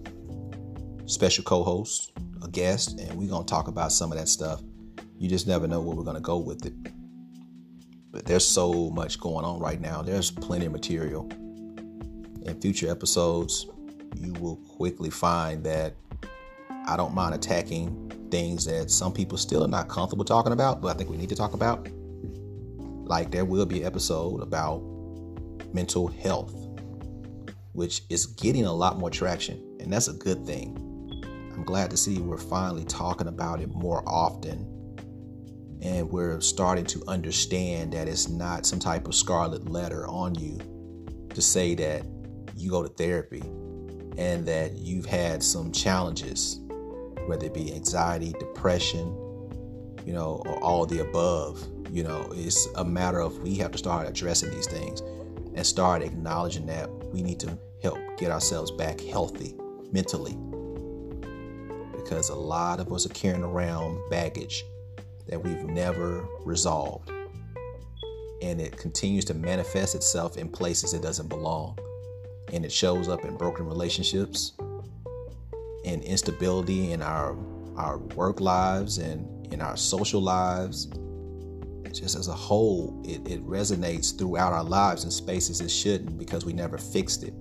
special 1.08 1.42
co-host, 1.42 2.12
a 2.42 2.48
guest, 2.48 2.98
and 3.00 3.18
we're 3.18 3.28
gonna 3.28 3.44
talk 3.44 3.68
about 3.68 3.92
some 3.92 4.12
of 4.12 4.18
that 4.18 4.28
stuff. 4.28 4.62
You 5.18 5.28
just 5.28 5.46
never 5.46 5.66
know 5.66 5.80
where 5.80 5.96
we're 5.96 6.04
gonna 6.04 6.20
go 6.20 6.38
with 6.38 6.64
it. 6.66 6.74
But 8.10 8.24
there's 8.24 8.46
so 8.46 8.90
much 8.90 9.20
going 9.20 9.44
on 9.44 9.60
right 9.60 9.80
now. 9.80 10.02
There's 10.02 10.30
plenty 10.30 10.66
of 10.66 10.72
material. 10.72 11.28
In 11.30 12.58
future 12.60 12.90
episodes, 12.90 13.66
you 14.16 14.32
will 14.34 14.56
quickly 14.56 15.10
find 15.10 15.62
that 15.64 15.94
I 16.86 16.96
don't 16.96 17.14
mind 17.14 17.34
attacking 17.34 18.28
things 18.30 18.64
that 18.64 18.90
some 18.90 19.12
people 19.12 19.36
still 19.36 19.62
are 19.64 19.68
not 19.68 19.88
comfortable 19.88 20.24
talking 20.24 20.52
about, 20.52 20.80
but 20.80 20.88
I 20.88 20.98
think 20.98 21.10
we 21.10 21.16
need 21.16 21.28
to 21.28 21.34
talk 21.34 21.52
about. 21.52 21.88
Like 22.80 23.30
there 23.30 23.44
will 23.44 23.66
be 23.66 23.80
an 23.80 23.86
episode 23.86 24.42
about 24.42 24.82
mental 25.74 26.06
health, 26.06 26.54
which 27.72 28.02
is 28.08 28.26
getting 28.26 28.64
a 28.64 28.72
lot 28.72 28.98
more 28.98 29.10
traction, 29.10 29.62
and 29.80 29.92
that's 29.92 30.08
a 30.08 30.14
good 30.14 30.46
thing. 30.46 30.87
Glad 31.68 31.90
to 31.90 31.98
see 31.98 32.18
we're 32.18 32.38
finally 32.38 32.86
talking 32.86 33.26
about 33.26 33.60
it 33.60 33.68
more 33.68 34.02
often 34.08 34.60
and 35.82 36.10
we're 36.10 36.40
starting 36.40 36.86
to 36.86 37.04
understand 37.06 37.92
that 37.92 38.08
it's 38.08 38.26
not 38.26 38.64
some 38.64 38.78
type 38.78 39.06
of 39.06 39.14
scarlet 39.14 39.68
letter 39.68 40.06
on 40.06 40.34
you 40.34 40.58
to 41.28 41.42
say 41.42 41.74
that 41.74 42.06
you 42.56 42.70
go 42.70 42.82
to 42.82 42.88
therapy 42.88 43.42
and 44.16 44.46
that 44.46 44.78
you've 44.78 45.04
had 45.04 45.42
some 45.42 45.70
challenges, 45.70 46.58
whether 47.26 47.44
it 47.44 47.52
be 47.52 47.74
anxiety, 47.74 48.32
depression, 48.38 49.08
you 50.06 50.14
know, 50.14 50.42
or 50.46 50.64
all 50.64 50.86
the 50.86 51.00
above. 51.00 51.62
You 51.90 52.02
know, 52.02 52.30
it's 52.32 52.66
a 52.76 52.84
matter 52.84 53.20
of 53.20 53.40
we 53.40 53.56
have 53.56 53.72
to 53.72 53.78
start 53.78 54.08
addressing 54.08 54.52
these 54.52 54.66
things 54.66 55.02
and 55.54 55.66
start 55.66 56.00
acknowledging 56.00 56.64
that 56.64 56.88
we 57.12 57.20
need 57.20 57.38
to 57.40 57.58
help 57.82 57.98
get 58.16 58.30
ourselves 58.30 58.70
back 58.70 59.02
healthy 59.02 59.54
mentally. 59.92 60.47
Because 62.08 62.30
a 62.30 62.34
lot 62.34 62.80
of 62.80 62.90
us 62.90 63.04
are 63.04 63.10
carrying 63.10 63.42
around 63.42 64.00
baggage 64.08 64.64
that 65.26 65.44
we've 65.44 65.64
never 65.64 66.26
resolved. 66.42 67.10
And 68.40 68.62
it 68.62 68.78
continues 68.78 69.26
to 69.26 69.34
manifest 69.34 69.94
itself 69.94 70.38
in 70.38 70.48
places 70.48 70.94
it 70.94 71.02
doesn't 71.02 71.28
belong. 71.28 71.78
And 72.50 72.64
it 72.64 72.72
shows 72.72 73.10
up 73.10 73.26
in 73.26 73.36
broken 73.36 73.66
relationships 73.66 74.52
and 75.84 76.02
instability 76.02 76.92
in 76.92 77.02
our 77.02 77.36
our 77.76 77.98
work 77.98 78.40
lives 78.40 78.96
and 78.96 79.52
in 79.52 79.60
our 79.60 79.76
social 79.76 80.22
lives. 80.22 80.86
Just 81.92 82.16
as 82.16 82.28
a 82.28 82.32
whole, 82.32 83.02
it, 83.04 83.28
it 83.30 83.46
resonates 83.46 84.16
throughout 84.16 84.54
our 84.54 84.64
lives 84.64 85.04
in 85.04 85.10
spaces 85.10 85.60
it 85.60 85.70
shouldn't 85.70 86.18
because 86.18 86.46
we 86.46 86.54
never 86.54 86.78
fixed 86.78 87.22
it. 87.22 87.34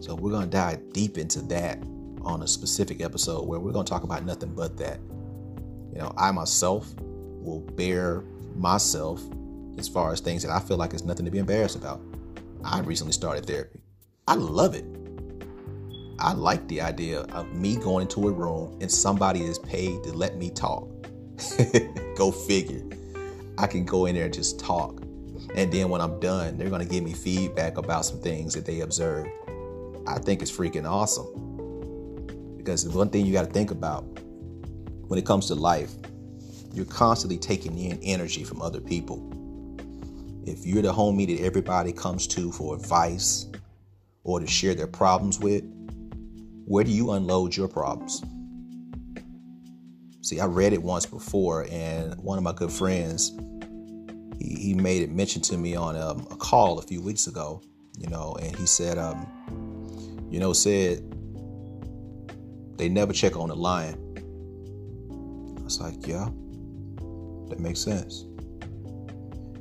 So 0.00 0.16
we're 0.16 0.32
going 0.32 0.50
to 0.50 0.50
dive 0.50 0.92
deep 0.92 1.16
into 1.16 1.40
that 1.42 1.78
on 2.24 2.42
a 2.42 2.46
specific 2.46 3.02
episode 3.02 3.46
where 3.46 3.60
we're 3.60 3.72
going 3.72 3.84
to 3.84 3.90
talk 3.90 4.02
about 4.02 4.24
nothing 4.24 4.54
but 4.54 4.76
that. 4.78 4.98
You 5.92 6.00
know, 6.00 6.12
I 6.16 6.30
myself 6.32 6.92
will 6.98 7.60
bear 7.60 8.22
myself 8.56 9.22
as 9.78 9.88
far 9.88 10.12
as 10.12 10.20
things 10.20 10.42
that 10.42 10.50
I 10.50 10.60
feel 10.60 10.76
like 10.76 10.90
there's 10.90 11.04
nothing 11.04 11.24
to 11.24 11.30
be 11.30 11.38
embarrassed 11.38 11.76
about. 11.76 12.00
I 12.64 12.80
recently 12.80 13.12
started 13.12 13.46
therapy. 13.46 13.80
I 14.26 14.34
love 14.34 14.74
it. 14.74 14.84
I 16.18 16.32
like 16.32 16.66
the 16.68 16.80
idea 16.80 17.20
of 17.20 17.52
me 17.52 17.76
going 17.76 18.02
into 18.02 18.28
a 18.28 18.32
room 18.32 18.78
and 18.80 18.90
somebody 18.90 19.42
is 19.42 19.58
paid 19.58 20.02
to 20.04 20.12
let 20.12 20.36
me 20.36 20.50
talk. 20.50 20.88
go 22.16 22.30
figure. 22.30 22.82
I 23.58 23.66
can 23.66 23.84
go 23.84 24.06
in 24.06 24.14
there 24.14 24.24
and 24.26 24.34
just 24.34 24.58
talk. 24.58 25.00
And 25.54 25.72
then 25.72 25.88
when 25.88 26.00
I'm 26.00 26.18
done, 26.20 26.56
they're 26.56 26.70
going 26.70 26.82
to 26.82 26.88
give 26.88 27.04
me 27.04 27.12
feedback 27.12 27.76
about 27.76 28.04
some 28.04 28.20
things 28.20 28.54
that 28.54 28.64
they 28.64 28.80
observed. 28.80 29.28
I 30.06 30.18
think 30.18 30.42
it's 30.42 30.50
freaking 30.50 30.88
awesome. 30.88 31.43
Because 32.64 32.88
one 32.88 33.10
thing 33.10 33.26
you 33.26 33.32
got 33.32 33.44
to 33.46 33.52
think 33.52 33.70
about 33.70 34.00
when 35.06 35.18
it 35.18 35.26
comes 35.26 35.48
to 35.48 35.54
life, 35.54 35.92
you're 36.72 36.86
constantly 36.86 37.36
taking 37.36 37.78
in 37.78 37.98
energy 38.02 38.42
from 38.42 38.62
other 38.62 38.80
people. 38.80 39.30
If 40.46 40.64
you're 40.64 40.80
the 40.80 40.92
homie 40.92 41.26
that 41.26 41.44
everybody 41.44 41.92
comes 41.92 42.26
to 42.28 42.50
for 42.50 42.74
advice 42.74 43.46
or 44.22 44.40
to 44.40 44.46
share 44.46 44.74
their 44.74 44.86
problems 44.86 45.38
with, 45.38 45.62
where 46.64 46.84
do 46.84 46.90
you 46.90 47.10
unload 47.10 47.54
your 47.54 47.68
problems? 47.68 48.24
See, 50.22 50.40
I 50.40 50.46
read 50.46 50.72
it 50.72 50.82
once 50.82 51.04
before, 51.04 51.66
and 51.70 52.14
one 52.16 52.38
of 52.38 52.44
my 52.44 52.52
good 52.52 52.72
friends, 52.72 53.30
he, 54.38 54.54
he 54.54 54.74
made 54.74 55.02
it 55.02 55.10
mention 55.10 55.42
to 55.42 55.58
me 55.58 55.76
on 55.76 55.96
um, 55.96 56.26
a 56.30 56.36
call 56.36 56.78
a 56.78 56.82
few 56.82 57.02
weeks 57.02 57.26
ago, 57.26 57.60
you 57.98 58.08
know, 58.08 58.34
and 58.40 58.56
he 58.56 58.64
said, 58.64 58.96
um, 58.96 59.26
you 60.30 60.40
know, 60.40 60.54
said 60.54 61.13
they 62.76 62.88
never 62.88 63.12
check 63.12 63.36
on 63.36 63.48
the 63.48 63.56
lion 63.56 64.04
I 65.64 65.66
was 65.66 65.80
like, 65.80 66.06
yeah, 66.06 66.28
that 67.48 67.58
makes 67.58 67.80
sense. 67.80 68.26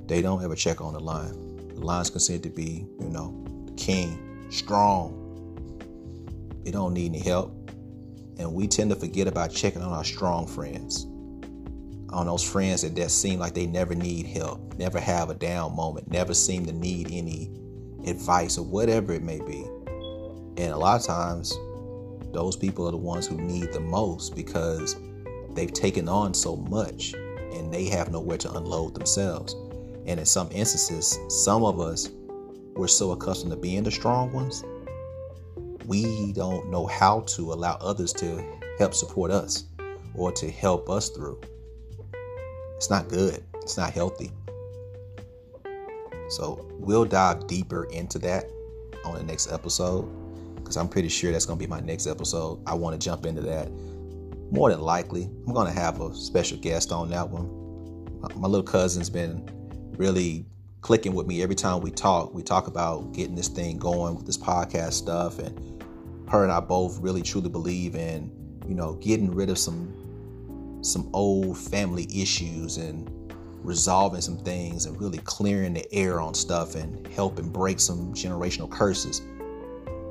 They 0.06 0.22
don't 0.22 0.44
ever 0.44 0.54
check 0.54 0.82
on 0.82 0.92
the 0.92 1.00
lion. 1.00 1.70
The 1.76 1.80
lion's 1.80 2.10
considered 2.10 2.44
to 2.44 2.50
be, 2.50 2.86
you 3.00 3.10
know, 3.10 3.46
king, 3.78 4.52
strong. 4.52 5.22
They 6.66 6.72
don't 6.72 6.94
need 6.94 7.06
any 7.06 7.20
help. 7.20 7.72
And 8.38 8.54
we 8.54 8.68
tend 8.68 8.90
to 8.90 8.98
forget 8.98 9.30
about 9.30 9.54
checking 9.54 9.82
on 9.82 9.94
our 9.94 10.04
strong 10.04 10.46
friends. 10.46 11.06
On 12.10 12.26
those 12.26 12.44
friends 12.44 12.82
that, 12.82 12.98
that 12.98 13.10
seem 13.10 13.40
like 13.40 13.54
they 13.54 13.66
never 13.66 13.96
need 13.96 14.26
help, 14.26 14.78
never 14.78 15.00
have 15.00 15.30
a 15.30 15.36
down 15.36 15.74
moment, 15.74 16.12
never 16.12 16.34
seem 16.34 16.66
to 16.66 16.74
need 16.74 17.14
any 17.14 17.50
advice 18.06 18.58
or 18.58 18.66
whatever 18.66 19.14
it 19.14 19.24
may 19.24 19.40
be. 19.40 19.64
And 20.58 20.74
a 20.74 20.78
lot 20.78 21.00
of 21.00 21.08
times, 21.08 21.58
those 22.34 22.56
people 22.56 22.88
are 22.88 22.92
the 22.92 22.98
ones 22.98 23.28
who 23.28 23.38
need 23.38 23.72
the 23.72 23.80
most 23.80 24.36
because 24.36 24.96
they've 25.52 25.72
taken 25.72 26.10
on 26.10 26.34
so 26.34 26.56
much 26.56 27.14
and 27.14 27.72
they 27.72 27.86
have 27.86 28.12
nowhere 28.12 28.40
to 28.40 28.52
unload 28.54 28.96
themselves. 28.96 29.54
And 30.06 30.20
in 30.20 30.26
some 30.26 30.50
instances, 30.52 31.20
some 31.30 31.64
of 31.64 31.80
us, 31.80 32.10
we're 32.76 32.88
so 32.88 33.12
accustomed 33.12 33.52
to 33.52 33.58
being 33.58 33.84
the 33.84 33.92
strong 33.92 34.34
ones, 34.34 34.64
we 35.86 36.34
don't 36.34 36.72
know 36.72 36.88
how 36.88 37.22
to 37.22 37.54
allow 37.54 37.78
others 37.80 38.12
to 38.14 38.44
help 38.80 38.96
support 38.96 39.30
us 39.30 39.66
or 40.16 40.32
to 40.32 40.50
help 40.50 40.90
us 40.90 41.10
through. 41.10 41.40
It's 42.76 42.90
not 42.90 43.10
good, 43.10 43.44
it's 43.62 43.78
not 43.78 43.92
healthy. 43.92 44.32
So 46.30 46.66
we'll 46.80 47.06
dive 47.06 47.46
deeper 47.46 47.86
into 47.86 48.18
that 48.20 48.50
on 49.06 49.16
the 49.16 49.24
next 49.24 49.52
episode 49.52 50.23
because 50.74 50.82
I'm 50.82 50.90
pretty 50.90 51.10
sure 51.10 51.32
that's 51.32 51.46
going 51.46 51.60
to 51.60 51.64
be 51.64 51.70
my 51.70 51.82
next 51.82 52.08
episode. 52.08 52.60
I 52.66 52.74
want 52.74 53.00
to 53.00 53.04
jump 53.06 53.28
into 53.28 53.42
that 53.42 53.70
more 54.50 54.72
than 54.72 54.82
likely, 54.82 55.30
I'm 55.48 55.54
going 55.54 55.72
to 55.72 55.80
have 55.80 56.02
a 56.02 56.16
special 56.16 56.58
guest 56.58 56.92
on 56.92 57.12
that 57.12 57.30
one. 57.30 58.20
My, 58.20 58.28
my 58.36 58.48
little 58.48 58.66
cousin's 58.66 59.10
been 59.10 59.48
really 59.98 60.48
clicking 60.82 61.14
with 61.14 61.28
me 61.28 61.44
every 61.44 61.54
time 61.54 61.82
we 61.82 61.92
talk. 61.92 62.34
We 62.34 62.42
talk 62.42 62.66
about 62.66 63.14
getting 63.14 63.36
this 63.36 63.50
thing 63.50 63.78
going 63.78 64.16
with 64.16 64.26
this 64.26 64.38
podcast 64.38 64.94
stuff, 64.94 65.38
and 65.38 65.84
her 66.28 66.42
and 66.42 66.52
I 66.52 66.60
both 66.60 67.00
really 67.00 67.22
truly 67.22 67.50
believe 67.50 67.96
in, 67.96 68.32
you 68.68 68.74
know, 68.74 68.94
getting 68.96 69.32
rid 69.32 69.50
of 69.50 69.60
some 69.60 70.80
some 70.82 71.10
old 71.14 71.58
family 71.58 72.08
issues 72.14 72.78
and 72.78 73.10
resolving 73.64 74.22
some 74.22 74.38
things 74.38 74.86
and 74.88 75.00
really 75.00 75.20
clearing 75.20 75.74
the 75.74 75.94
air 75.94 76.20
on 76.20 76.34
stuff 76.34 76.76
and 76.76 77.08
helping 77.08 77.50
break 77.50 77.80
some 77.80 78.14
generational 78.14 78.70
curses. 78.70 79.22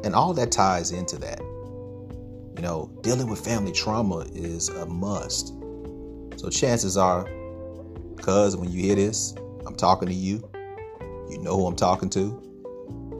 And 0.05 0.15
all 0.15 0.35
that 0.35 0.51
ties 0.51 0.91
into 0.91 1.17
that. 1.19 1.41
You 1.41 2.63
know, 2.63 2.91
dealing 3.03 3.29
with 3.29 3.45
family 3.45 3.73
trauma 3.73 4.27
is 4.35 4.69
a 4.69 4.87
must. 4.87 5.55
So 6.37 6.51
chances 6.51 6.97
are, 6.97 7.25
cuz 8.17 8.57
when 8.57 8.71
you 8.71 8.83
hear 8.83 8.97
this, 8.97 9.35
I'm 9.67 9.75
talking 9.75 10.09
to 10.09 10.15
you. 10.15 10.49
You 11.31 11.39
know 11.39 11.57
who 11.57 11.67
I'm 11.67 11.77
talking 11.77 12.11
to. 12.11 12.41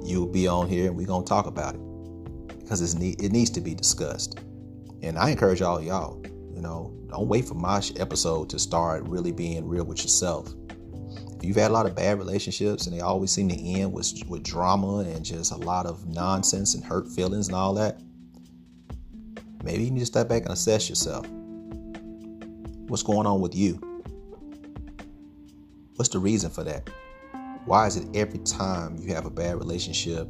You'll 0.05 0.27
be 0.27 0.47
on 0.47 0.69
here 0.69 0.89
and 0.89 0.97
we're 0.97 1.07
gonna 1.07 1.25
talk 1.25 1.47
about 1.47 1.75
it. 1.75 1.81
Because 2.59 2.81
it's 2.81 2.95
it 2.95 3.33
needs 3.33 3.51
to 3.51 3.61
be 3.61 3.75
discussed. 3.75 4.41
And 5.03 5.19
I 5.19 5.31
encourage 5.31 5.63
all 5.63 5.81
y'all, 5.81 6.23
you 6.55 6.61
know, 6.61 6.93
don't 7.09 7.29
wait 7.29 7.45
for 7.45 7.55
my 7.55 7.83
episode 7.97 8.49
to 8.51 8.59
start 8.59 9.09
really 9.09 9.33
being 9.33 9.67
real 9.67 9.85
with 9.85 10.03
yourself. 10.03 10.55
If 11.39 11.45
you've 11.45 11.57
had 11.57 11.71
a 11.71 11.75
lot 11.75 11.87
of 11.87 11.95
bad 11.95 12.19
relationships 12.19 12.87
and 12.87 12.97
they 12.97 13.01
always 13.01 13.31
seem 13.31 13.49
to 13.49 13.57
end 13.57 13.93
with, 13.93 14.13
with 14.29 14.43
drama 14.43 15.01
and 15.01 15.25
just 15.25 15.53
a 15.53 15.57
lot 15.57 15.87
of 15.87 16.07
nonsense 16.07 16.75
and 16.75 16.85
hurt 16.85 17.09
feelings 17.09 17.49
and 17.49 17.57
all 17.57 17.75
that, 17.75 18.01
Maybe 19.63 19.85
you 19.85 19.91
need 19.91 20.01
to 20.01 20.07
step 20.07 20.29
back 20.29 20.43
and 20.43 20.53
assess 20.53 20.89
yourself. 20.89 21.27
What's 22.89 23.03
going 23.05 23.27
on 23.27 23.41
with 23.41 23.55
you? 23.55 23.75
What's 25.97 26.09
the 26.09 26.19
reason 26.19 26.51
for 26.51 26.65
that? 26.65 26.91
Why 27.65 27.87
is 27.87 27.97
it 27.97 28.09
every 28.15 28.41
time 28.41 28.97
you 28.99 29.15
have 29.15 29.25
a 29.25 29.31
bad 29.31 29.57
relationship, 29.57 30.27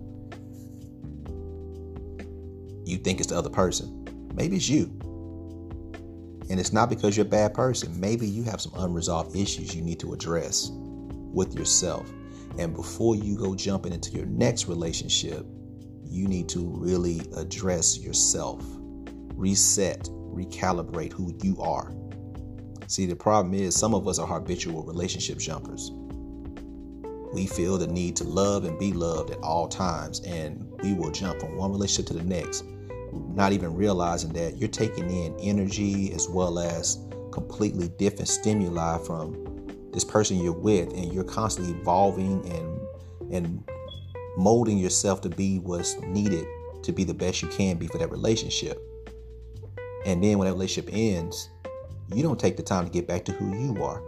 you 2.84 2.98
think 2.98 3.20
it's 3.20 3.30
the 3.30 3.38
other 3.38 3.48
person? 3.48 4.30
Maybe 4.34 4.56
it's 4.56 4.68
you. 4.68 4.98
And 6.50 6.58
it's 6.60 6.72
not 6.72 6.88
because 6.90 7.16
you're 7.16 7.26
a 7.26 7.28
bad 7.28 7.54
person. 7.54 7.98
Maybe 7.98 8.26
you 8.26 8.42
have 8.44 8.60
some 8.60 8.72
unresolved 8.76 9.36
issues 9.36 9.74
you 9.74 9.82
need 9.82 10.00
to 10.00 10.12
address 10.12 10.70
with 10.72 11.54
yourself. 11.54 12.10
And 12.58 12.74
before 12.74 13.16
you 13.16 13.36
go 13.36 13.54
jumping 13.54 13.92
into 13.92 14.10
your 14.10 14.26
next 14.26 14.68
relationship, 14.68 15.46
you 16.04 16.28
need 16.28 16.48
to 16.50 16.68
really 16.76 17.22
address 17.36 17.98
yourself 17.98 18.62
reset, 19.34 20.04
recalibrate 20.04 21.12
who 21.12 21.36
you 21.42 21.60
are. 21.60 21.92
See, 22.86 23.06
the 23.06 23.16
problem 23.16 23.54
is 23.54 23.74
some 23.74 23.94
of 23.94 24.06
us 24.06 24.18
are 24.18 24.26
habitual 24.26 24.84
relationship 24.84 25.38
jumpers. 25.38 25.90
We 27.32 27.46
feel 27.46 27.78
the 27.78 27.86
need 27.86 28.14
to 28.16 28.24
love 28.24 28.64
and 28.64 28.78
be 28.78 28.92
loved 28.92 29.30
at 29.30 29.38
all 29.38 29.66
times, 29.66 30.20
and 30.20 30.70
we 30.82 30.92
will 30.92 31.10
jump 31.10 31.40
from 31.40 31.56
one 31.56 31.72
relationship 31.72 32.06
to 32.08 32.14
the 32.14 32.22
next, 32.22 32.64
not 33.12 33.52
even 33.52 33.74
realizing 33.74 34.32
that 34.32 34.56
you're 34.56 34.68
taking 34.68 35.10
in 35.10 35.36
energy 35.40 36.12
as 36.12 36.28
well 36.28 36.58
as 36.58 36.98
completely 37.30 37.88
different 37.98 38.28
stimuli 38.28 38.98
from 38.98 39.36
this 39.92 40.04
person 40.04 40.38
you're 40.38 40.52
with 40.52 40.92
and 40.92 41.12
you're 41.12 41.24
constantly 41.24 41.74
evolving 41.80 42.44
and 42.50 43.34
and 43.34 43.64
molding 44.36 44.78
yourself 44.78 45.20
to 45.22 45.28
be 45.28 45.58
what's 45.58 45.98
needed 46.00 46.46
to 46.82 46.92
be 46.92 47.04
the 47.04 47.14
best 47.14 47.42
you 47.42 47.48
can 47.48 47.76
be 47.76 47.86
for 47.86 47.98
that 47.98 48.10
relationship. 48.10 48.80
And 50.04 50.22
then 50.22 50.38
when 50.38 50.46
that 50.46 50.54
relationship 50.54 50.92
ends, 50.92 51.48
you 52.12 52.22
don't 52.22 52.38
take 52.38 52.56
the 52.56 52.62
time 52.62 52.84
to 52.84 52.90
get 52.90 53.06
back 53.06 53.24
to 53.26 53.32
who 53.32 53.56
you 53.56 53.82
are. 53.82 54.02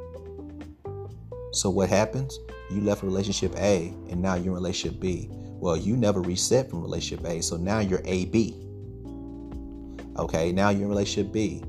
So 1.53 1.71
what 1.71 1.89
happens? 1.89 2.39
You 2.71 2.81
left 2.81 3.03
relationship 3.03 3.55
A 3.57 3.95
and 4.11 4.21
now 4.21 4.35
you're 4.35 4.49
in 4.49 4.55
relationship 4.55 5.01
B. 5.01 5.29
Well, 5.31 5.77
you 5.77 5.97
never 5.97 6.21
reset 6.21 6.69
from 6.69 6.83
relationship 6.83 7.25
A, 7.27 7.41
so 7.43 7.57
now 7.57 7.79
you're 7.79 8.03
AB. 8.05 8.64
Okay, 10.17 10.53
now 10.53 10.71
you're 10.71 10.83
in 10.83 10.89
relationship 10.89 11.33
B 11.33 11.63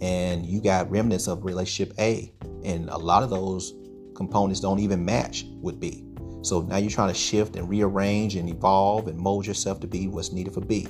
and 0.00 0.44
you 0.44 0.60
got 0.60 0.90
remnants 0.90 1.26
of 1.26 1.44
relationship 1.44 1.94
A. 1.98 2.32
And 2.64 2.88
a 2.90 2.98
lot 2.98 3.22
of 3.22 3.30
those 3.30 3.74
components 4.14 4.60
don't 4.60 4.78
even 4.78 5.04
match 5.04 5.46
with 5.60 5.80
B. 5.80 6.04
So 6.42 6.60
now 6.62 6.76
you're 6.76 6.90
trying 6.90 7.08
to 7.08 7.18
shift 7.18 7.56
and 7.56 7.68
rearrange 7.68 8.36
and 8.36 8.48
evolve 8.48 9.08
and 9.08 9.18
mold 9.18 9.46
yourself 9.46 9.80
to 9.80 9.86
be 9.86 10.06
what's 10.06 10.32
needed 10.32 10.54
for 10.54 10.60
B. 10.60 10.86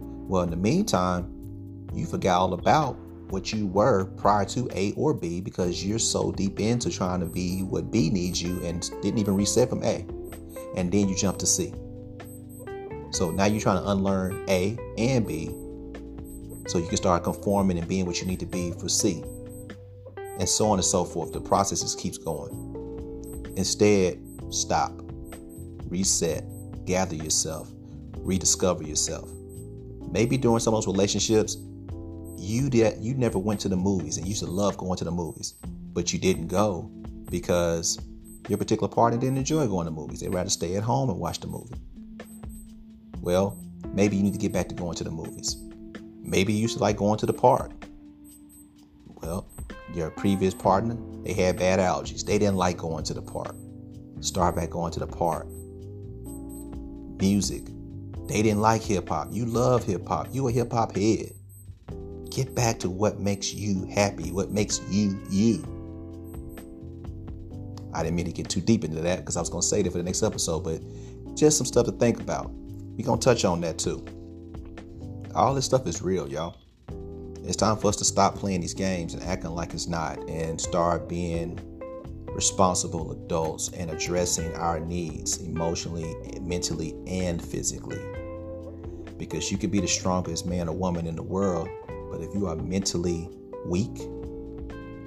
Well, 0.00 0.42
in 0.42 0.50
the 0.50 0.56
meantime, 0.56 1.32
you 1.94 2.06
forgot 2.06 2.40
all 2.40 2.54
about 2.54 2.96
what 3.30 3.52
you 3.52 3.66
were 3.66 4.04
prior 4.04 4.44
to 4.44 4.68
A 4.74 4.92
or 4.92 5.14
B 5.14 5.40
because 5.40 5.84
you're 5.84 5.98
so 5.98 6.32
deep 6.32 6.60
into 6.60 6.90
trying 6.90 7.20
to 7.20 7.26
be 7.26 7.62
what 7.62 7.90
B 7.90 8.10
needs 8.10 8.42
you 8.42 8.60
and 8.64 8.82
didn't 9.02 9.18
even 9.18 9.34
reset 9.34 9.68
from 9.68 9.82
A. 9.84 10.04
And 10.76 10.90
then 10.90 11.08
you 11.08 11.16
jump 11.16 11.38
to 11.38 11.46
C. 11.46 11.72
So 13.12 13.30
now 13.30 13.46
you're 13.46 13.60
trying 13.60 13.82
to 13.82 13.90
unlearn 13.90 14.44
A 14.48 14.76
and 14.98 15.26
B 15.26 15.50
so 16.70 16.78
you 16.78 16.86
can 16.86 16.96
start 16.96 17.24
conforming 17.24 17.78
and 17.78 17.88
being 17.88 18.06
what 18.06 18.20
you 18.20 18.26
need 18.26 18.38
to 18.38 18.46
be 18.46 18.70
for 18.70 18.88
C. 18.88 19.24
And 20.38 20.48
so 20.48 20.68
on 20.68 20.78
and 20.78 20.84
so 20.84 21.04
forth. 21.04 21.32
The 21.32 21.40
process 21.40 21.82
just 21.82 21.98
keeps 21.98 22.16
going. 22.16 23.52
Instead, 23.56 24.22
stop, 24.50 24.92
reset, 25.88 26.44
gather 26.86 27.16
yourself, 27.16 27.68
rediscover 28.18 28.84
yourself. 28.84 29.28
Maybe 30.12 30.36
during 30.36 30.60
some 30.60 30.72
of 30.72 30.78
those 30.78 30.86
relationships, 30.86 31.56
you 32.38 32.70
did 32.70 33.02
you 33.02 33.14
never 33.14 33.38
went 33.38 33.60
to 33.60 33.68
the 33.68 33.76
movies 33.76 34.16
and 34.16 34.24
you 34.24 34.30
used 34.30 34.44
to 34.44 34.50
love 34.50 34.76
going 34.76 34.96
to 34.98 35.04
the 35.04 35.10
movies, 35.10 35.54
but 35.92 36.12
you 36.12 36.20
didn't 36.20 36.46
go 36.46 36.88
because 37.30 37.98
your 38.48 38.58
particular 38.58 38.88
partner 38.88 39.18
didn't 39.18 39.38
enjoy 39.38 39.66
going 39.66 39.86
to 39.86 39.90
movies. 39.90 40.20
They'd 40.20 40.32
rather 40.32 40.50
stay 40.50 40.76
at 40.76 40.84
home 40.84 41.10
and 41.10 41.18
watch 41.18 41.40
the 41.40 41.48
movie. 41.48 41.74
Well, 43.20 43.58
maybe 43.92 44.16
you 44.16 44.22
need 44.22 44.34
to 44.34 44.38
get 44.38 44.52
back 44.52 44.68
to 44.68 44.74
going 44.76 44.94
to 44.94 45.04
the 45.04 45.10
movies. 45.10 45.56
Maybe 46.22 46.52
you 46.52 46.68
to 46.68 46.78
like 46.78 46.96
going 46.96 47.18
to 47.18 47.26
the 47.26 47.32
park. 47.32 47.72
Well, 49.22 49.46
your 49.94 50.10
previous 50.10 50.54
partner, 50.54 50.96
they 51.24 51.32
had 51.32 51.58
bad 51.58 51.78
allergies. 51.78 52.24
They 52.24 52.38
didn't 52.38 52.56
like 52.56 52.76
going 52.76 53.04
to 53.04 53.14
the 53.14 53.22
park. 53.22 53.54
Start 54.20 54.56
back 54.56 54.70
going 54.70 54.92
to 54.92 55.00
the 55.00 55.06
park. 55.06 55.46
Music. 57.20 57.64
They 58.28 58.42
didn't 58.42 58.60
like 58.60 58.82
hip 58.82 59.08
hop. 59.08 59.28
You 59.32 59.44
love 59.44 59.84
hip 59.84 60.06
hop. 60.06 60.28
You 60.32 60.48
a 60.48 60.52
hip 60.52 60.72
hop 60.72 60.94
head. 60.96 61.32
Get 62.30 62.54
back 62.54 62.78
to 62.80 62.90
what 62.90 63.18
makes 63.18 63.52
you 63.52 63.86
happy, 63.86 64.30
what 64.30 64.50
makes 64.50 64.80
you 64.88 65.18
you. 65.30 65.64
I 67.92 68.04
didn't 68.04 68.14
mean 68.14 68.26
to 68.26 68.32
get 68.32 68.48
too 68.48 68.60
deep 68.60 68.84
into 68.84 69.00
that 69.00 69.18
because 69.18 69.36
I 69.36 69.40
was 69.40 69.48
going 69.48 69.62
to 69.62 69.66
say 69.66 69.82
that 69.82 69.90
for 69.90 69.98
the 69.98 70.04
next 70.04 70.22
episode, 70.22 70.60
but 70.60 70.80
just 71.34 71.58
some 71.58 71.66
stuff 71.66 71.86
to 71.86 71.92
think 71.92 72.20
about. 72.20 72.50
We're 72.50 73.04
going 73.04 73.18
to 73.18 73.24
touch 73.24 73.44
on 73.44 73.60
that 73.62 73.78
too. 73.78 74.04
All 75.34 75.54
this 75.54 75.64
stuff 75.64 75.86
is 75.86 76.02
real, 76.02 76.28
y'all. 76.28 76.56
It's 77.44 77.56
time 77.56 77.76
for 77.76 77.88
us 77.88 77.96
to 77.96 78.04
stop 78.04 78.34
playing 78.34 78.62
these 78.62 78.74
games 78.74 79.14
and 79.14 79.22
acting 79.22 79.50
like 79.50 79.72
it's 79.72 79.86
not 79.86 80.18
and 80.28 80.60
start 80.60 81.08
being 81.08 81.58
responsible 82.26 83.12
adults 83.12 83.68
and 83.68 83.90
addressing 83.92 84.52
our 84.56 84.80
needs 84.80 85.36
emotionally, 85.38 86.16
mentally, 86.40 86.96
and 87.06 87.40
physically. 87.40 88.00
Because 89.18 89.52
you 89.52 89.58
could 89.58 89.70
be 89.70 89.80
the 89.80 89.86
strongest 89.86 90.46
man 90.46 90.68
or 90.68 90.74
woman 90.74 91.06
in 91.06 91.14
the 91.14 91.22
world, 91.22 91.68
but 92.10 92.20
if 92.20 92.34
you 92.34 92.48
are 92.48 92.56
mentally 92.56 93.28
weak, 93.66 94.00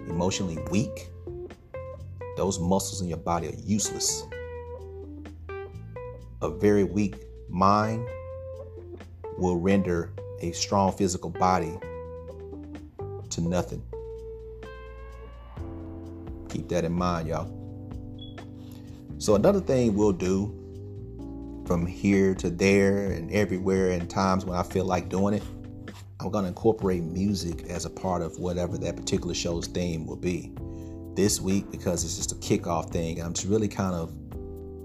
emotionally 0.07 0.57
weak, 0.71 1.09
those 2.37 2.59
muscles 2.59 3.01
in 3.01 3.09
your 3.09 3.17
body 3.17 3.49
are 3.49 3.55
useless. 3.65 4.23
A 6.41 6.49
very 6.49 6.85
weak 6.85 7.15
mind 7.49 8.07
will 9.37 9.57
render 9.57 10.13
a 10.41 10.51
strong 10.51 10.91
physical 10.91 11.29
body 11.29 11.77
to 13.29 13.41
nothing. 13.41 13.81
Keep 16.49 16.69
that 16.69 16.83
in 16.83 16.93
mind, 16.93 17.27
y'all. 17.27 17.59
So, 19.17 19.35
another 19.35 19.61
thing 19.61 19.95
we'll 19.95 20.11
do 20.11 20.59
from 21.65 21.85
here 21.85 22.35
to 22.35 22.49
there 22.49 23.11
and 23.11 23.31
everywhere, 23.31 23.91
and 23.91 24.09
times 24.09 24.45
when 24.45 24.57
I 24.57 24.63
feel 24.63 24.85
like 24.85 25.09
doing 25.09 25.33
it, 25.33 25.43
I'm 26.19 26.29
going 26.29 26.43
to 26.43 26.49
incorporate 26.49 27.03
music 27.03 27.63
as 27.69 27.85
a 27.85 27.89
part 27.89 28.21
of 28.21 28.37
whatever 28.37 28.77
that 28.77 28.95
particular 28.95 29.33
show's 29.33 29.67
theme 29.67 30.05
will 30.05 30.17
be. 30.17 30.51
This 31.15 31.39
week, 31.39 31.69
because 31.71 32.03
it's 32.03 32.17
just 32.17 32.31
a 32.31 32.35
kickoff 32.35 32.91
thing, 32.91 33.21
I'm 33.21 33.33
just 33.33 33.47
really 33.47 33.67
kind 33.67 33.95
of 33.95 34.22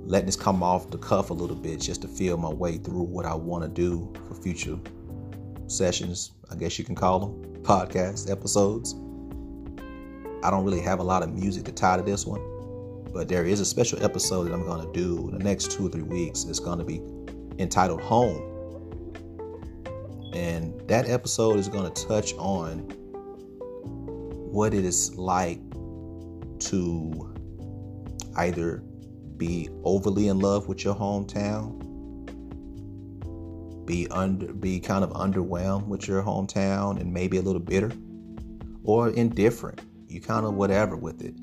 letting 0.09 0.25
this 0.25 0.37
come 0.37 0.62
off 0.62 0.90
the 0.90 0.97
cuff 0.97 1.29
a 1.29 1.35
little 1.35 1.55
bit 1.55 1.81
just 1.81 2.01
to 2.01 2.09
feel 2.09 2.38
my 2.38 2.49
way 2.49 2.79
through 2.79 3.03
what 3.03 3.27
I 3.27 3.35
want 3.35 3.62
to 3.62 3.68
do 3.68 4.11
for 4.27 4.35
future 4.35 4.79
sessions, 5.66 6.33
I 6.51 6.57
guess 6.57 6.79
you 6.79 6.85
can 6.85 6.94
call 6.94 7.21
them 7.21 7.62
podcast 7.62 8.31
episodes. 8.31 8.94
I 10.42 10.51
don't 10.51 10.64
really 10.64 10.81
have 10.81 11.01
a 11.01 11.03
lot 11.03 11.23
of 11.23 11.35
music 11.35 11.64
to 11.64 11.73
tie 11.73 11.99
to 11.99 12.03
this 12.03 12.25
one, 12.25 12.40
but 13.12 13.29
there 13.29 13.44
is 13.44 13.61
a 13.61 13.66
special 13.66 14.03
episode 14.03 14.44
that 14.44 14.55
I'm 14.55 14.64
going 14.64 14.81
to 14.87 14.92
do 14.99 15.29
in 15.29 15.37
the 15.37 15.44
next 15.44 15.73
two 15.73 15.87
or 15.87 15.90
three 15.90 16.03
weeks. 16.03 16.44
It's 16.44 16.59
going 16.59 16.79
to 16.79 16.87
be 16.87 17.03
entitled 17.62 18.01
Home. 18.01 18.42
And 20.33 20.81
that 20.88 21.07
episode 21.07 21.59
is 21.59 21.68
going 21.68 21.92
to 21.92 22.07
touch 22.09 22.33
on 22.38 22.79
what 24.51 24.73
it 24.73 24.87
is 24.87 25.14
like 25.16 25.61
to 26.61 27.35
either 28.37 28.83
be 29.38 29.68
overly 29.85 30.29
in 30.29 30.40
love 30.40 30.68
with 30.68 30.85
your 30.85 30.94
hometown, 30.94 31.85
be 33.87 34.07
under 34.11 34.53
be 34.53 34.81
kind 34.81 35.03
of 35.03 35.11
underwhelmed 35.11 35.87
with 35.87 36.07
your 36.07 36.22
hometown 36.22 37.01
and 37.01 37.12
maybe 37.12 37.38
a 37.38 37.42
little 37.42 37.61
bitter 37.61 37.92
or 38.85 39.11
indifferent. 39.11 39.81
You 40.09 40.20
kind 40.20 40.44
of 40.44 40.55
whatever 40.55 40.96
with 40.96 41.22
it. 41.22 41.35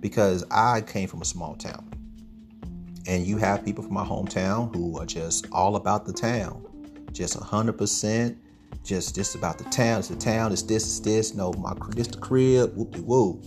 Because 0.00 0.44
I 0.50 0.82
came 0.82 1.08
from 1.08 1.22
a 1.22 1.24
small 1.24 1.54
town. 1.54 1.90
And 3.06 3.26
you 3.26 3.36
have 3.38 3.64
people 3.64 3.84
from 3.84 3.94
my 3.94 4.04
hometown 4.04 4.74
who 4.74 4.98
are 4.98 5.06
just 5.06 5.46
all 5.52 5.76
about 5.76 6.06
the 6.06 6.12
town. 6.12 6.62
Just 7.12 7.38
100% 7.38 8.36
just 8.84 9.14
just 9.14 9.34
about 9.34 9.58
the 9.58 9.64
town. 9.64 10.00
It's 10.00 10.08
the 10.08 10.16
town. 10.16 10.52
It's 10.52 10.62
this. 10.62 10.84
It's 10.84 11.00
this. 11.00 11.34
No, 11.34 11.52
my 11.54 11.74
this 11.90 12.06
the 12.06 12.18
crib. 12.18 12.76
Whoop 12.76 12.92
de 12.92 13.00
whoop. 13.00 13.44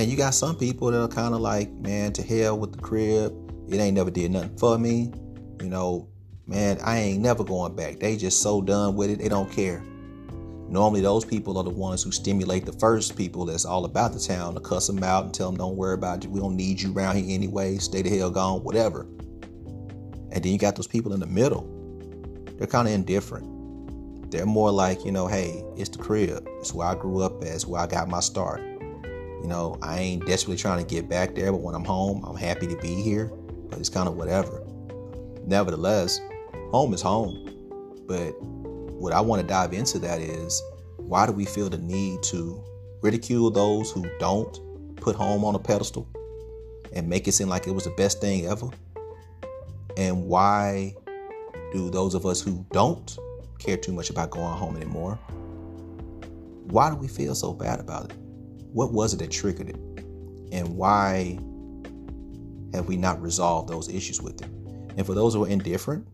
And 0.00 0.10
you 0.10 0.16
got 0.16 0.32
some 0.32 0.56
people 0.56 0.90
that 0.90 0.98
are 0.98 1.08
kind 1.08 1.34
of 1.34 1.42
like, 1.42 1.70
man, 1.72 2.14
to 2.14 2.22
hell 2.22 2.58
with 2.58 2.72
the 2.72 2.78
crib. 2.78 3.34
It 3.68 3.76
ain't 3.76 3.94
never 3.94 4.10
did 4.10 4.30
nothing 4.30 4.56
for 4.56 4.78
me. 4.78 5.12
You 5.60 5.68
know, 5.68 6.08
man, 6.46 6.78
I 6.82 6.96
ain't 6.96 7.20
never 7.20 7.44
going 7.44 7.76
back. 7.76 8.00
They 8.00 8.16
just 8.16 8.40
so 8.40 8.62
done 8.62 8.96
with 8.96 9.10
it. 9.10 9.18
They 9.18 9.28
don't 9.28 9.52
care. 9.52 9.82
Normally, 10.70 11.02
those 11.02 11.26
people 11.26 11.58
are 11.58 11.64
the 11.64 11.68
ones 11.68 12.02
who 12.02 12.12
stimulate 12.12 12.64
the 12.64 12.72
first 12.72 13.14
people 13.14 13.44
that's 13.44 13.66
all 13.66 13.84
about 13.84 14.14
the 14.14 14.18
town 14.18 14.54
to 14.54 14.60
cuss 14.60 14.86
them 14.86 15.04
out 15.04 15.26
and 15.26 15.34
tell 15.34 15.50
them, 15.50 15.58
don't 15.58 15.76
worry 15.76 15.92
about 15.92 16.24
it. 16.24 16.30
We 16.30 16.40
don't 16.40 16.56
need 16.56 16.80
you 16.80 16.94
around 16.94 17.16
here 17.16 17.26
anyway. 17.28 17.76
Stay 17.76 18.00
the 18.00 18.08
hell 18.08 18.30
gone, 18.30 18.64
whatever. 18.64 19.02
And 20.32 20.42
then 20.42 20.46
you 20.46 20.56
got 20.56 20.76
those 20.76 20.86
people 20.86 21.12
in 21.12 21.20
the 21.20 21.26
middle. 21.26 21.68
They're 22.56 22.66
kind 22.66 22.88
of 22.88 22.94
indifferent. 22.94 24.30
They're 24.30 24.46
more 24.46 24.70
like, 24.72 25.04
you 25.04 25.12
know, 25.12 25.26
hey, 25.26 25.62
it's 25.76 25.90
the 25.90 25.98
crib. 25.98 26.48
It's 26.60 26.72
where 26.72 26.88
I 26.88 26.94
grew 26.94 27.20
up 27.20 27.42
at. 27.42 27.48
It's 27.48 27.66
where 27.66 27.82
I 27.82 27.86
got 27.86 28.08
my 28.08 28.20
start. 28.20 28.62
You 29.40 29.48
know, 29.48 29.78
I 29.82 29.98
ain't 29.98 30.26
desperately 30.26 30.56
trying 30.56 30.84
to 30.84 30.88
get 30.88 31.08
back 31.08 31.34
there, 31.34 31.50
but 31.52 31.60
when 31.60 31.74
I'm 31.74 31.84
home, 31.84 32.24
I'm 32.24 32.36
happy 32.36 32.66
to 32.66 32.76
be 32.76 33.02
here. 33.02 33.26
But 33.70 33.78
it's 33.78 33.88
kind 33.88 34.08
of 34.08 34.16
whatever. 34.16 34.62
Nevertheless, 35.46 36.20
home 36.70 36.92
is 36.92 37.02
home. 37.02 37.46
But 38.06 38.32
what 38.42 39.12
I 39.12 39.20
want 39.20 39.40
to 39.40 39.46
dive 39.46 39.72
into 39.72 39.98
that 40.00 40.20
is 40.20 40.62
why 40.96 41.26
do 41.26 41.32
we 41.32 41.44
feel 41.44 41.68
the 41.70 41.78
need 41.78 42.22
to 42.24 42.62
ridicule 43.02 43.50
those 43.50 43.90
who 43.90 44.04
don't 44.18 44.58
put 44.96 45.16
home 45.16 45.44
on 45.44 45.54
a 45.54 45.58
pedestal 45.58 46.06
and 46.92 47.08
make 47.08 47.26
it 47.26 47.32
seem 47.32 47.48
like 47.48 47.66
it 47.66 47.72
was 47.72 47.84
the 47.84 47.94
best 47.96 48.20
thing 48.20 48.46
ever? 48.46 48.68
And 49.96 50.24
why 50.24 50.94
do 51.72 51.90
those 51.90 52.14
of 52.14 52.26
us 52.26 52.40
who 52.40 52.64
don't 52.72 53.16
care 53.58 53.76
too 53.76 53.92
much 53.92 54.10
about 54.10 54.30
going 54.30 54.56
home 54.56 54.76
anymore, 54.76 55.18
why 56.64 56.90
do 56.90 56.96
we 56.96 57.08
feel 57.08 57.34
so 57.34 57.52
bad 57.52 57.80
about 57.80 58.10
it? 58.10 58.16
What 58.72 58.92
was 58.92 59.14
it 59.14 59.18
that 59.18 59.30
triggered 59.30 59.70
it? 59.70 59.76
And 60.52 60.76
why 60.76 61.38
have 62.74 62.86
we 62.86 62.96
not 62.96 63.20
resolved 63.20 63.68
those 63.68 63.88
issues 63.88 64.20
with 64.20 64.40
it? 64.40 64.48
And 64.96 65.06
for 65.06 65.14
those 65.14 65.34
who 65.34 65.44
are 65.44 65.48
indifferent, 65.48 66.06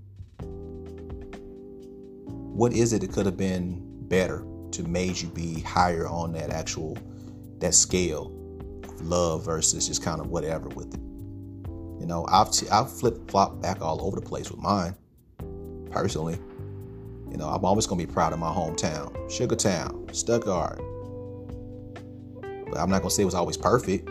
what 2.55 2.73
is 2.73 2.93
it 2.93 3.01
that 3.03 3.13
could 3.13 3.27
have 3.27 3.37
been 3.37 3.83
better 4.09 4.45
to 4.73 4.83
made 4.83 5.19
you 5.21 5.29
be 5.29 5.61
higher 5.61 6.07
on 6.07 6.33
that 6.33 6.51
actual 6.51 6.97
that 7.59 7.75
scale 7.75 8.33
of 8.85 9.01
love 9.07 9.45
versus 9.45 9.89
just 9.89 10.03
kind 10.03 10.21
of 10.21 10.29
whatever 10.29 10.69
with 10.69 10.93
it. 10.93 11.01
You 12.01 12.07
know, 12.07 12.27
I've 12.29 12.49
I've 12.71 12.91
flip 12.91 13.31
flop 13.31 13.61
back 13.63 13.81
all 13.81 14.07
over 14.07 14.21
the 14.21 14.27
place 14.27 14.51
with 14.51 14.61
mine. 14.61 14.95
Personally, 15.91 16.39
you 17.31 17.37
know, 17.37 17.49
I'm 17.49 17.65
always 17.65 17.87
gonna 17.87 17.99
be 17.99 18.13
proud 18.13 18.33
of 18.33 18.39
my 18.39 18.53
hometown, 18.53 19.15
Sugartown, 19.31 20.15
Stuttgart. 20.15 20.81
But 22.71 22.79
I'm 22.79 22.91
not 22.91 23.03
gonna 23.03 23.11
say 23.11 23.23
it 23.23 23.27
was 23.27 23.35
always 23.35 23.57
perfect. 23.57 24.09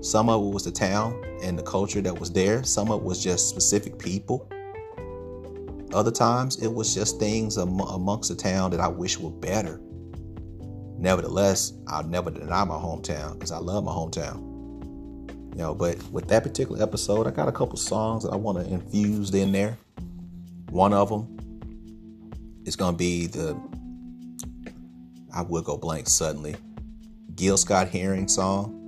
Some 0.00 0.28
of 0.28 0.42
it 0.44 0.52
was 0.52 0.64
the 0.64 0.70
town 0.70 1.22
and 1.42 1.58
the 1.58 1.62
culture 1.62 2.00
that 2.02 2.18
was 2.18 2.30
there. 2.30 2.62
Some 2.62 2.90
of 2.90 3.00
it 3.00 3.04
was 3.04 3.22
just 3.22 3.48
specific 3.48 3.98
people. 3.98 4.50
Other 5.94 6.10
times 6.10 6.62
it 6.62 6.68
was 6.72 6.94
just 6.94 7.18
things 7.18 7.56
amongst 7.56 8.28
the 8.28 8.34
town 8.34 8.70
that 8.72 8.80
I 8.80 8.88
wish 8.88 9.18
were 9.18 9.30
better. 9.30 9.80
Nevertheless, 10.98 11.72
I'll 11.86 12.04
never 12.04 12.30
deny 12.30 12.64
my 12.64 12.74
hometown 12.74 13.34
because 13.34 13.52
I 13.52 13.58
love 13.58 13.84
my 13.84 13.92
hometown. 13.92 14.52
You 15.52 15.58
know, 15.58 15.74
but 15.74 16.02
with 16.10 16.26
that 16.28 16.42
particular 16.42 16.82
episode, 16.82 17.26
I 17.26 17.30
got 17.30 17.46
a 17.46 17.52
couple 17.52 17.76
songs 17.76 18.24
that 18.24 18.30
I 18.30 18.36
want 18.36 18.58
to 18.58 18.72
infuse 18.72 19.32
in 19.32 19.52
there. 19.52 19.78
One 20.70 20.92
of 20.92 21.08
them 21.08 21.28
is 22.64 22.74
going 22.74 22.94
to 22.94 22.98
be 22.98 23.26
the 23.26 23.56
I 25.32 25.42
will 25.42 25.62
go 25.62 25.76
blank 25.76 26.08
suddenly. 26.08 26.56
Gil 27.34 27.56
Scott 27.56 27.88
Heron 27.88 28.28
song. 28.28 28.80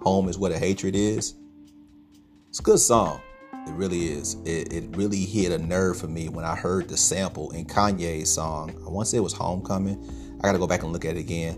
Home 0.00 0.28
is 0.28 0.38
where 0.38 0.52
the 0.52 0.58
hatred 0.58 0.94
is. 0.94 1.34
It's 2.48 2.60
a 2.60 2.62
good 2.62 2.78
song. 2.78 3.20
It 3.66 3.72
really 3.72 4.06
is. 4.12 4.34
It, 4.44 4.72
it 4.72 4.96
really 4.96 5.24
hit 5.24 5.50
a 5.50 5.58
nerve 5.58 5.98
for 5.98 6.08
me 6.08 6.28
when 6.28 6.44
I 6.44 6.54
heard 6.54 6.88
the 6.88 6.96
sample 6.96 7.50
in 7.50 7.64
Kanye's 7.64 8.32
song. 8.32 8.70
I 8.86 8.90
want 8.90 9.06
to 9.06 9.10
say 9.10 9.16
it 9.16 9.20
was 9.20 9.32
Homecoming. 9.32 10.38
I 10.38 10.42
got 10.42 10.52
to 10.52 10.58
go 10.58 10.66
back 10.66 10.82
and 10.82 10.92
look 10.92 11.04
at 11.04 11.16
it 11.16 11.20
again. 11.20 11.56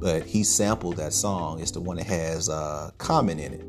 But 0.00 0.24
he 0.24 0.44
sampled 0.44 0.96
that 0.96 1.12
song. 1.12 1.60
It's 1.60 1.72
the 1.72 1.80
one 1.80 1.96
that 1.96 2.06
has 2.06 2.48
uh, 2.48 2.90
Common 2.98 3.38
in 3.38 3.52
it. 3.54 3.66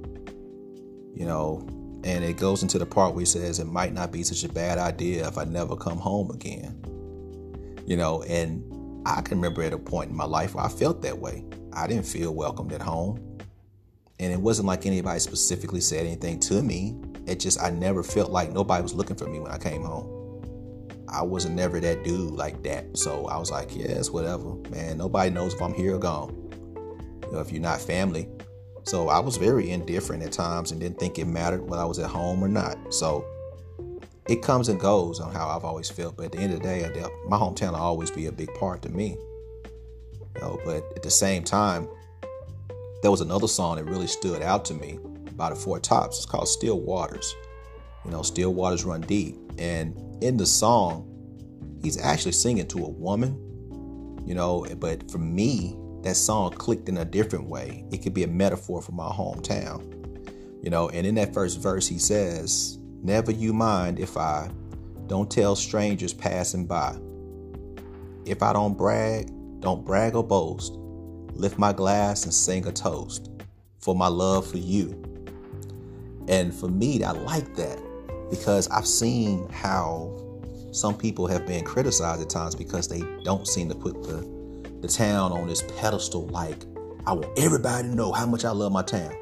You 1.14 1.26
know, 1.26 1.68
and 2.04 2.24
it 2.24 2.38
goes 2.38 2.62
into 2.62 2.78
the 2.78 2.86
part 2.86 3.14
where 3.14 3.22
he 3.22 3.26
says, 3.26 3.60
It 3.60 3.66
might 3.66 3.94
not 3.94 4.12
be 4.12 4.24
such 4.24 4.44
a 4.44 4.54
bad 4.54 4.78
idea 4.78 5.28
if 5.28 5.38
I 5.38 5.44
never 5.44 5.76
come 5.76 5.98
home 5.98 6.30
again. 6.32 6.82
You 7.86 7.98
know, 7.98 8.24
and 8.24 8.64
I 9.06 9.22
can 9.22 9.38
remember 9.38 9.62
at 9.62 9.74
a 9.74 9.78
point 9.78 10.10
in 10.10 10.16
my 10.16 10.26
life 10.26 10.56
where 10.56 10.66
I 10.66 10.70
felt 10.70 11.02
that 11.04 11.18
way. 11.18 11.46
I 11.74 11.88
didn't 11.88 12.06
feel 12.06 12.34
welcomed 12.34 12.74
at 12.74 12.82
home. 12.82 13.40
And 14.20 14.32
it 14.32 14.40
wasn't 14.40 14.68
like 14.68 14.86
anybody 14.86 15.20
specifically 15.20 15.82
said 15.82 16.06
anything 16.06 16.40
to 16.42 16.62
me. 16.64 16.96
It 17.28 17.40
just, 17.40 17.62
I 17.62 17.70
never 17.70 18.02
felt 18.02 18.32
like 18.32 18.52
nobody 18.52 18.82
was 18.82 18.94
looking 18.94 19.16
for 19.16 19.28
me 19.28 19.40
when 19.40 19.52
I 19.52 19.58
came 19.58 19.84
home. 19.84 20.12
I 21.08 21.22
wasn't 21.22 21.56
never 21.56 21.80
that 21.80 22.04
dude 22.04 22.32
like 22.32 22.64
that. 22.64 22.98
So 22.98 23.28
I 23.28 23.38
was 23.38 23.52
like, 23.52 23.76
it's 23.76 24.10
whatever, 24.10 24.56
man. 24.70 24.98
Nobody 24.98 25.30
knows 25.30 25.54
if 25.54 25.62
I'm 25.62 25.74
here 25.74 25.96
or 25.96 26.00
gone. 26.00 26.34
You 27.24 27.32
know, 27.34 27.40
if 27.40 27.52
you're 27.52 27.62
not 27.62 27.82
family. 27.82 28.28
So 28.84 29.10
I 29.10 29.20
was 29.20 29.38
very 29.38 29.72
indifferent 29.72 30.24
at 30.24 30.32
times 30.32 30.72
and 30.72 30.80
didn't 30.80 31.00
think 31.00 31.20
it 31.20 31.26
mattered 31.26 31.68
whether 31.68 31.82
I 31.82 31.86
was 31.86 32.00
at 32.00 32.10
home 32.10 32.44
or 32.44 32.48
not. 32.48 32.94
So 32.94 33.26
it 34.28 34.42
comes 34.42 34.70
and 34.70 34.80
goes 34.80 35.20
on 35.20 35.34
how 35.34 35.48
I've 35.48 35.64
always 35.64 35.90
felt. 35.90 36.18
But 36.18 36.28
at 36.28 36.32
the 36.34 36.40
end 36.40 36.54
of 36.54 36.62
the 36.62 36.66
day, 36.66 36.90
my 37.28 37.38
hometown 37.38 37.72
will 37.72 37.76
always 37.78 38.12
be 38.12 38.26
a 38.26 38.32
big 38.32 38.54
part 38.56 38.82
to 38.84 38.90
me. 38.90 39.18
You 40.36 40.42
know, 40.42 40.60
but 40.66 40.84
at 40.96 41.04
the 41.04 41.12
same 41.12 41.44
time, 41.44 41.88
there 43.02 43.12
was 43.12 43.22
another 43.22 43.48
song 43.48 43.78
that 43.78 43.86
really 43.86 44.08
stood 44.08 44.42
out 44.42 44.66
to 44.66 44.74
me 44.74 45.00
by 45.34 45.50
the 45.50 45.56
Four 45.56 45.80
Tops. 45.80 46.18
It's 46.18 46.26
called 46.26 46.48
Still 46.48 46.80
Waters. 46.80 47.36
You 48.04 48.12
know, 48.12 48.22
Still 48.22 48.54
Waters 48.54 48.84
Run 48.84 49.02
Deep. 49.02 49.38
And 49.58 50.24
in 50.24 50.38
the 50.38 50.46
song, 50.46 51.12
he's 51.82 52.02
actually 52.02 52.32
singing 52.32 52.68
to 52.68 52.84
a 52.84 52.90
woman, 52.90 53.38
you 54.26 54.34
know, 54.34 54.66
but 54.80 55.10
for 55.12 55.20
me, 55.20 55.78
that 56.02 56.16
song 56.16 56.52
clicked 56.52 56.90
in 56.90 56.98
a 56.98 57.06
different 57.06 57.48
way. 57.48 57.86
It 57.92 58.04
could 58.04 58.14
be 58.14 58.24
a 58.24 58.28
metaphor 58.28 58.82
for 58.82 58.92
my 58.92 59.08
hometown, 59.08 59.84
you 60.64 60.70
know, 60.70 60.90
and 60.90 61.06
in 61.06 61.16
that 61.16 61.34
first 61.34 61.60
verse, 61.62 61.88
he 61.88 62.00
says, 62.00 62.80
Never 63.06 63.32
you 63.32 63.54
mind 63.54 64.00
if 64.00 64.18
I 64.18 64.50
don't 65.06 65.30
tell 65.30 65.56
strangers 65.56 66.12
passing 66.12 66.66
by. 66.66 66.98
If 68.26 68.42
I 68.42 68.52
don't 68.52 68.76
brag, 68.76 69.30
don't 69.60 69.86
brag 69.86 70.16
or 70.16 70.24
boast 70.24 70.74
lift 71.36 71.60
my 71.60 71.72
glass 71.72 72.24
and 72.24 72.34
sing 72.34 72.66
a 72.66 72.72
toast 72.72 73.30
for 73.78 73.94
my 73.94 74.08
love 74.08 74.48
for 74.50 74.58
you. 74.58 75.00
And 76.28 76.52
for 76.52 76.68
me, 76.68 77.04
I 77.04 77.12
like 77.12 77.56
that 77.58 77.80
because 78.32 78.68
I've 78.70 78.88
seen 78.88 79.48
how 79.50 80.20
some 80.72 80.98
people 80.98 81.28
have 81.28 81.46
been 81.46 81.64
criticized 81.64 82.24
at 82.24 82.30
times 82.32 82.56
because 82.56 82.88
they 82.88 83.04
don't 83.24 83.48
seem 83.48 83.70
to 83.70 83.76
put 83.76 84.02
the, 84.02 84.28
the 84.82 84.88
town 84.88 85.32
on 85.32 85.48
this 85.48 85.62
pedestal 85.78 86.26
like, 86.30 86.66
I 87.06 87.14
want 87.14 87.38
everybody 87.38 87.88
to 87.88 87.94
know 87.94 88.12
how 88.12 88.26
much 88.26 88.46
I 88.46 88.50
love 88.50 88.72
my 88.72 88.82
town. 88.82 89.16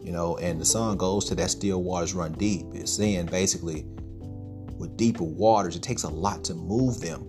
You 0.00 0.12
know, 0.12 0.36
and 0.38 0.60
the 0.60 0.64
song 0.64 0.96
goes 0.96 1.26
to 1.26 1.34
that 1.36 1.50
still 1.50 1.82
waters 1.82 2.14
run 2.14 2.32
deep. 2.32 2.66
It's 2.72 2.92
saying 2.92 3.26
basically, 3.26 3.84
with 4.78 4.96
deeper 4.96 5.24
waters, 5.24 5.76
it 5.76 5.82
takes 5.82 6.04
a 6.04 6.08
lot 6.08 6.42
to 6.44 6.54
move 6.54 7.00
them, 7.00 7.22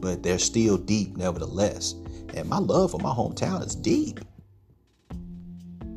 but 0.00 0.22
they're 0.22 0.38
still 0.38 0.78
deep 0.78 1.16
nevertheless. 1.16 1.94
And 2.34 2.48
my 2.48 2.58
love 2.58 2.92
for 2.92 2.98
my 2.98 3.10
hometown 3.10 3.64
is 3.64 3.74
deep. 3.74 4.20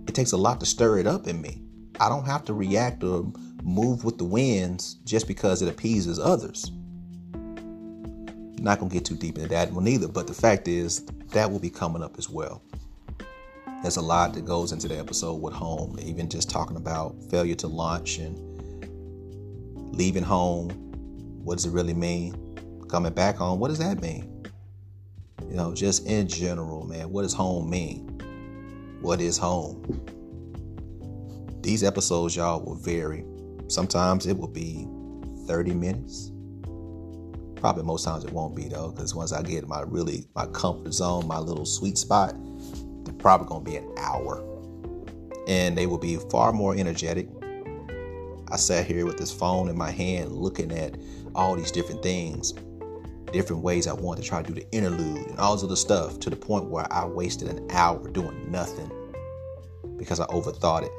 It 0.07 0.13
takes 0.13 0.33
a 0.33 0.37
lot 0.37 0.59
to 0.59 0.65
stir 0.65 0.99
it 0.99 1.07
up 1.07 1.27
in 1.27 1.41
me. 1.41 1.61
I 1.99 2.09
don't 2.09 2.25
have 2.25 2.43
to 2.45 2.53
react 2.53 3.03
or 3.03 3.31
move 3.63 4.03
with 4.03 4.17
the 4.17 4.25
winds 4.25 4.95
just 5.05 5.27
because 5.27 5.61
it 5.61 5.69
appeases 5.69 6.19
others. 6.19 6.71
Not 8.59 8.79
gonna 8.79 8.91
get 8.91 9.05
too 9.05 9.15
deep 9.15 9.37
into 9.37 9.49
that 9.49 9.71
one 9.71 9.87
either, 9.87 10.07
but 10.07 10.27
the 10.27 10.33
fact 10.33 10.67
is 10.67 11.05
that 11.31 11.49
will 11.49 11.59
be 11.59 11.69
coming 11.69 12.03
up 12.03 12.17
as 12.17 12.29
well. 12.29 12.61
There's 13.85 13.97
a 13.97 14.01
lot 14.01 14.33
that 14.33 14.45
goes 14.45 14.71
into 14.71 14.87
the 14.87 14.97
episode 14.97 15.35
with 15.35 15.53
home, 15.53 15.95
even 16.01 16.27
just 16.27 16.49
talking 16.49 16.75
about 16.75 17.15
failure 17.29 17.53
to 17.53 17.67
launch 17.67 18.17
and 18.17 18.35
leaving 19.95 20.23
home. 20.23 20.71
What 21.43 21.57
does 21.57 21.67
it 21.67 21.69
really 21.69 21.93
mean? 21.93 22.33
Coming 22.89 23.13
back 23.13 23.35
home, 23.35 23.59
what 23.59 23.67
does 23.67 23.77
that 23.77 24.01
mean? 24.01 24.43
You 25.47 25.55
know, 25.55 25.75
just 25.75 26.07
in 26.07 26.27
general, 26.27 26.83
man, 26.87 27.11
what 27.11 27.21
does 27.21 27.35
home 27.35 27.69
mean? 27.69 28.07
What 29.01 29.21
is 29.21 29.37
home? 29.37 29.83
These 31.61 31.83
episodes, 31.83 32.35
y'all, 32.35 32.65
will 32.65 32.73
vary. 32.73 33.23
Sometimes 33.67 34.25
it 34.25 34.35
will 34.35 34.47
be 34.47 34.87
30 35.45 35.75
minutes. 35.75 36.31
Probably 37.57 37.83
most 37.83 38.03
times 38.03 38.23
it 38.23 38.33
won't 38.33 38.55
be 38.55 38.67
though, 38.67 38.89
because 38.89 39.13
once 39.13 39.31
I 39.31 39.43
get 39.43 39.67
my 39.67 39.81
really 39.81 40.25
my 40.33 40.47
comfort 40.47 40.91
zone, 40.91 41.27
my 41.27 41.37
little 41.37 41.67
sweet 41.67 41.99
spot, 41.99 42.35
probably 43.13 43.47
gonna 43.47 43.63
be 43.63 43.75
an 43.77 43.89
hour. 43.97 44.43
And 45.47 45.77
they 45.77 45.85
will 45.85 45.97
be 45.97 46.17
far 46.31 46.51
more 46.51 46.75
energetic. 46.75 47.29
I 48.51 48.57
sat 48.57 48.85
here 48.85 49.05
with 49.05 49.17
this 49.17 49.31
phone 49.31 49.69
in 49.69 49.77
my 49.77 49.91
hand 49.91 50.31
looking 50.31 50.71
at 50.71 50.97
all 51.33 51.55
these 51.55 51.71
different 51.71 52.01
things 52.01 52.53
different 53.35 53.63
ways 53.63 53.85
I 53.85 53.93
wanted 53.93 54.23
to 54.23 54.29
try 54.29 54.41
to 54.41 54.53
do 54.53 54.61
the 54.61 54.71
interlude 54.71 55.27
and 55.27 55.37
all 55.39 55.55
this 55.55 55.63
other 55.65 55.75
stuff 55.75 56.19
to 56.21 56.29
the 56.29 56.37
point 56.37 56.69
where 56.69 56.91
I 56.91 57.05
wasted 57.05 57.49
an 57.49 57.67
hour 57.69 58.09
doing 58.09 58.49
nothing 58.49 58.89
because 59.97 60.21
I 60.21 60.25
overthought 60.27 60.83
it. 60.83 60.91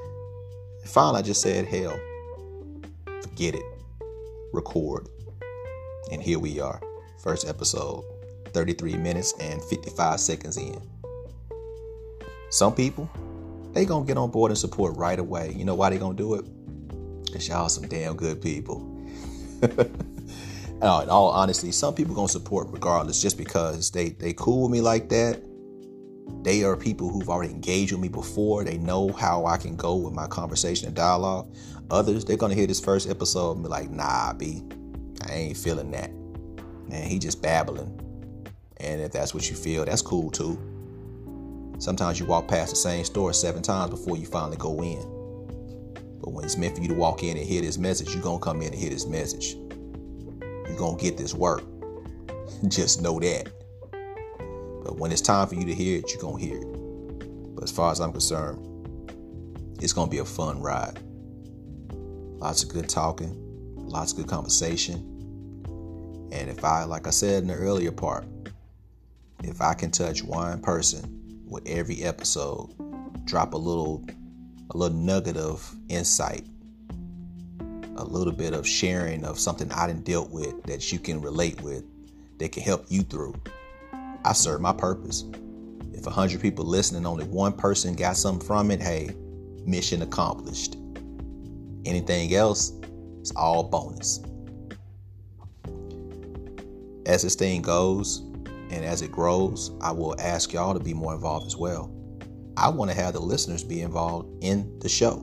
And 0.83 0.91
finally, 0.91 1.21
I 1.21 1.23
just 1.23 1.41
said, 1.41 1.67
hell, 1.67 1.99
forget 3.23 3.55
it, 3.55 3.65
record. 4.53 5.09
And 6.13 6.23
here 6.23 6.39
we 6.39 6.61
are, 6.61 6.79
first 7.23 7.49
episode, 7.49 8.05
33 8.49 8.97
minutes 8.97 9.33
and 9.41 9.63
55 9.65 10.21
seconds 10.21 10.59
in. 10.59 10.96
Some 12.51 12.75
people, 12.75 13.11
they 13.73 13.85
gonna 13.85 14.07
get 14.07 14.17
on 14.17 14.31
board 14.31 14.51
and 14.51 14.59
support 14.59 14.97
right 14.97 15.19
away. 15.19 15.53
You 15.57 15.65
know 15.65 15.75
why 15.75 15.91
they 15.91 15.99
gonna 15.99 16.17
do 16.17 16.35
it? 16.35 16.45
Cause 17.33 17.49
y'all 17.49 17.69
some 17.69 17.89
damn 17.89 18.17
good 18.17 18.41
people. 18.41 18.93
uh, 19.63 19.67
in 21.03 21.11
all 21.11 21.29
honesty, 21.29 21.73
some 21.73 21.95
people 21.95 22.15
gonna 22.15 22.29
support 22.29 22.69
regardless, 22.71 23.21
just 23.21 23.37
because 23.37 23.91
they 23.91 24.11
they 24.11 24.33
cool 24.33 24.63
with 24.63 24.71
me 24.71 24.81
like 24.81 25.09
that. 25.11 25.43
They 26.43 26.65
are 26.65 26.77
people 26.77 27.09
who've 27.09 27.29
already 27.29 27.53
engaged 27.53 27.93
with 27.93 28.01
me 28.01 28.09
before. 28.09 28.65
They 28.65 28.79
know 28.79 29.13
how 29.13 29.47
I 29.47 29.57
can 29.57 29.77
go 29.77 29.97
with 29.97 30.15
my 30.15 30.27
conversation 30.27 30.87
and 30.87 30.97
dialogue. 30.97 31.55
Others, 31.91 32.25
they're 32.25 32.37
gonna 32.37 32.55
hear 32.55 32.67
this 32.67 32.81
first 32.81 33.09
episode 33.09 33.57
and 33.57 33.63
be 33.65 33.69
like, 33.69 33.91
"Nah, 33.91 34.33
B, 34.33 34.63
I 35.29 35.33
ain't 35.33 35.57
feeling 35.57 35.91
that." 35.91 36.11
Man, 36.89 37.09
he 37.09 37.19
just 37.19 37.43
babbling. 37.43 38.01
And 38.79 39.01
if 39.01 39.13
that's 39.13 39.35
what 39.35 39.51
you 39.51 39.57
feel, 39.57 39.85
that's 39.85 40.03
cool 40.03 40.31
too. 40.31 40.59
Sometimes 41.79 42.19
you 42.19 42.27
walk 42.27 42.49
past 42.49 42.71
the 42.71 42.77
same 42.77 43.05
store 43.05 43.33
seven 43.33 43.63
times 43.63 43.91
before 43.91 44.17
you 44.17 44.27
finally 44.27 44.57
go 44.57 44.83
in. 44.83 45.01
But 46.21 46.33
when 46.33 46.45
it's 46.45 46.57
meant 46.57 46.77
for 46.77 46.83
you 46.83 46.89
to 46.89 46.95
walk 46.95 47.23
in 47.23 47.37
and 47.37 47.47
hear 47.47 47.63
this 47.63 47.79
message, 47.79 48.15
you're 48.15 48.23
gonna 48.23 48.39
come 48.39 48.63
in 48.63 48.69
and 48.69 48.75
hear 48.75 48.91
this 48.91 49.07
message 49.07 49.57
you're 50.77 50.77
going 50.77 50.99
to 50.99 51.03
get 51.03 51.17
this 51.17 51.35
work. 51.35 51.65
Just 52.69 53.01
know 53.03 53.19
that. 53.21 53.51
But 54.85 54.99
when 54.99 55.11
it's 55.11 55.21
time 55.21 55.49
for 55.49 55.55
you 55.55 55.65
to 55.65 55.75
hear 55.75 55.99
it, 55.99 56.13
you're 56.13 56.21
going 56.21 56.39
to 56.39 56.47
hear 56.47 56.61
it. 56.61 57.55
But 57.55 57.65
as 57.65 57.71
far 57.71 57.93
as 57.93 58.01
I'm 58.01 58.13
concerned, 58.13 58.63
it's 59.81 59.93
going 59.93 60.09
to 60.09 60.11
be 60.11 60.19
a 60.19 60.25
fun 60.25 60.61
ride. 60.61 60.99
Lots 62.39 62.63
of 62.63 62.69
good 62.69 62.89
talking, 62.89 63.35
lots 63.77 64.13
of 64.13 64.19
good 64.19 64.29
conversation. 64.29 65.13
And 66.33 66.51
if 66.51 66.65
I, 66.65 66.85
like 66.85 67.07
I 67.07 67.11
said 67.11 67.43
in 67.43 67.49
the 67.49 67.55
earlier 67.55 67.93
part, 67.93 68.27
if 69.43 69.61
I 69.61 69.75
can 69.75 69.91
touch 69.91 70.23
one 70.23 70.61
person 70.61 71.26
with 71.47 71.67
every 71.67 72.03
episode, 72.03 72.75
drop 73.25 73.55
a 73.55 73.57
little 73.57 74.05
a 74.71 74.77
little 74.77 74.97
nugget 74.97 75.37
of 75.37 75.75
insight, 75.89 76.45
a 77.97 78.05
little 78.05 78.33
bit 78.33 78.53
of 78.53 78.67
sharing 78.67 79.25
of 79.25 79.39
something 79.39 79.71
I 79.71 79.87
didn't 79.87 80.05
dealt 80.05 80.31
with 80.31 80.63
that 80.65 80.93
you 80.93 80.99
can 80.99 81.21
relate 81.21 81.61
with, 81.63 81.85
that 82.39 82.53
can 82.53 82.63
help 82.63 82.87
you 82.89 83.03
through. 83.03 83.35
I 84.25 84.33
serve 84.33 84.61
my 84.61 84.73
purpose. 84.73 85.25
If 85.93 86.07
a 86.07 86.11
hundred 86.11 86.43
people 86.43 86.65
listening, 86.65 87.07
only 87.07 87.25
one 87.25 87.53
person 87.53 87.95
got 87.95 88.17
something 88.17 88.47
from 88.47 88.71
it, 88.71 88.83
hey, 88.83 89.15
mission 89.65 90.03
accomplished. 90.03 90.77
Anything 91.85 92.35
else, 92.35 92.73
it's 93.21 93.31
all 93.33 93.63
bonus. 93.63 94.21
As 97.07 97.23
this 97.23 97.37
thing 97.37 97.63
goes 97.63 98.23
and 98.71 98.85
as 98.85 99.03
it 99.03 99.13
grows, 99.13 99.71
I 99.81 99.93
will 99.93 100.19
ask 100.21 100.53
y'all 100.53 100.75
to 100.75 100.81
be 100.81 100.95
more 100.95 101.15
involved 101.15 101.47
as 101.47 101.57
well. 101.57 101.93
I 102.57 102.69
want 102.69 102.91
to 102.91 102.97
have 102.97 103.13
the 103.13 103.21
listeners 103.21 103.63
be 103.63 103.83
involved 103.83 104.43
in 104.43 104.79
the 104.81 104.89
show. 104.89 105.23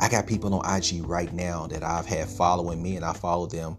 I 0.00 0.08
got 0.08 0.26
people 0.26 0.54
on 0.54 0.76
IG 0.76 1.04
right 1.06 1.32
now 1.32 1.66
that 1.66 1.82
I've 1.82 2.06
had 2.06 2.28
following 2.28 2.82
me, 2.82 2.96
and 2.96 3.04
I 3.04 3.12
follow 3.12 3.46
them 3.46 3.76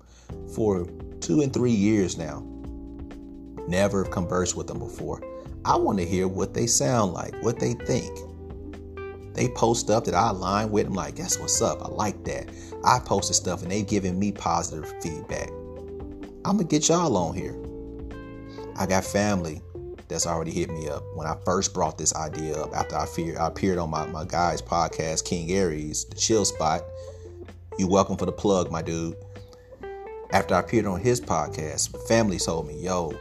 for 0.53 0.85
two 1.19 1.41
and 1.41 1.51
three 1.51 1.71
years 1.71 2.17
now. 2.17 2.45
Never 3.67 4.03
conversed 4.05 4.55
with 4.55 4.67
them 4.67 4.79
before. 4.79 5.23
I 5.65 5.75
want 5.77 5.97
to 5.99 6.05
hear 6.05 6.27
what 6.27 6.53
they 6.53 6.67
sound 6.67 7.13
like, 7.13 7.33
what 7.41 7.59
they 7.59 7.73
think. 7.73 8.17
They 9.33 9.47
post 9.49 9.81
stuff 9.81 10.03
that 10.05 10.15
I 10.15 10.29
align 10.29 10.71
with. 10.71 10.87
I'm 10.87 10.93
like, 10.93 11.15
guess 11.15 11.39
what's 11.39 11.61
up? 11.61 11.81
I 11.81 11.87
like 11.87 12.23
that. 12.25 12.49
I 12.83 12.99
posted 12.99 13.35
stuff 13.35 13.61
and 13.63 13.71
they 13.71 13.81
giving 13.81 14.19
me 14.19 14.31
positive 14.31 14.93
feedback. 15.01 15.49
I'm 16.43 16.57
gonna 16.57 16.63
get 16.65 16.89
y'all 16.89 17.15
on 17.15 17.35
here. 17.35 17.55
I 18.77 18.85
got 18.85 19.03
family 19.03 19.61
that's 20.07 20.25
already 20.25 20.51
hit 20.51 20.69
me 20.69 20.87
up. 20.87 21.03
When 21.13 21.27
I 21.27 21.35
first 21.45 21.73
brought 21.73 21.97
this 21.97 22.15
idea 22.15 22.55
up 22.55 22.73
after 22.75 22.95
I, 22.95 23.05
I 23.39 23.47
appeared 23.47 23.77
on 23.77 23.89
my, 23.89 24.05
my 24.07 24.25
guy's 24.25 24.61
podcast, 24.61 25.25
King 25.25 25.51
Aries, 25.51 26.05
the 26.05 26.15
chill 26.15 26.45
spot. 26.45 26.81
You 27.77 27.87
welcome 27.87 28.17
for 28.17 28.25
the 28.25 28.31
plug, 28.31 28.71
my 28.71 28.81
dude. 28.81 29.15
After 30.31 30.55
I 30.55 30.59
appeared 30.59 30.85
on 30.85 31.01
his 31.01 31.19
podcast, 31.19 32.07
family 32.07 32.39
told 32.39 32.67
me, 32.67 32.79
yo, 32.81 33.13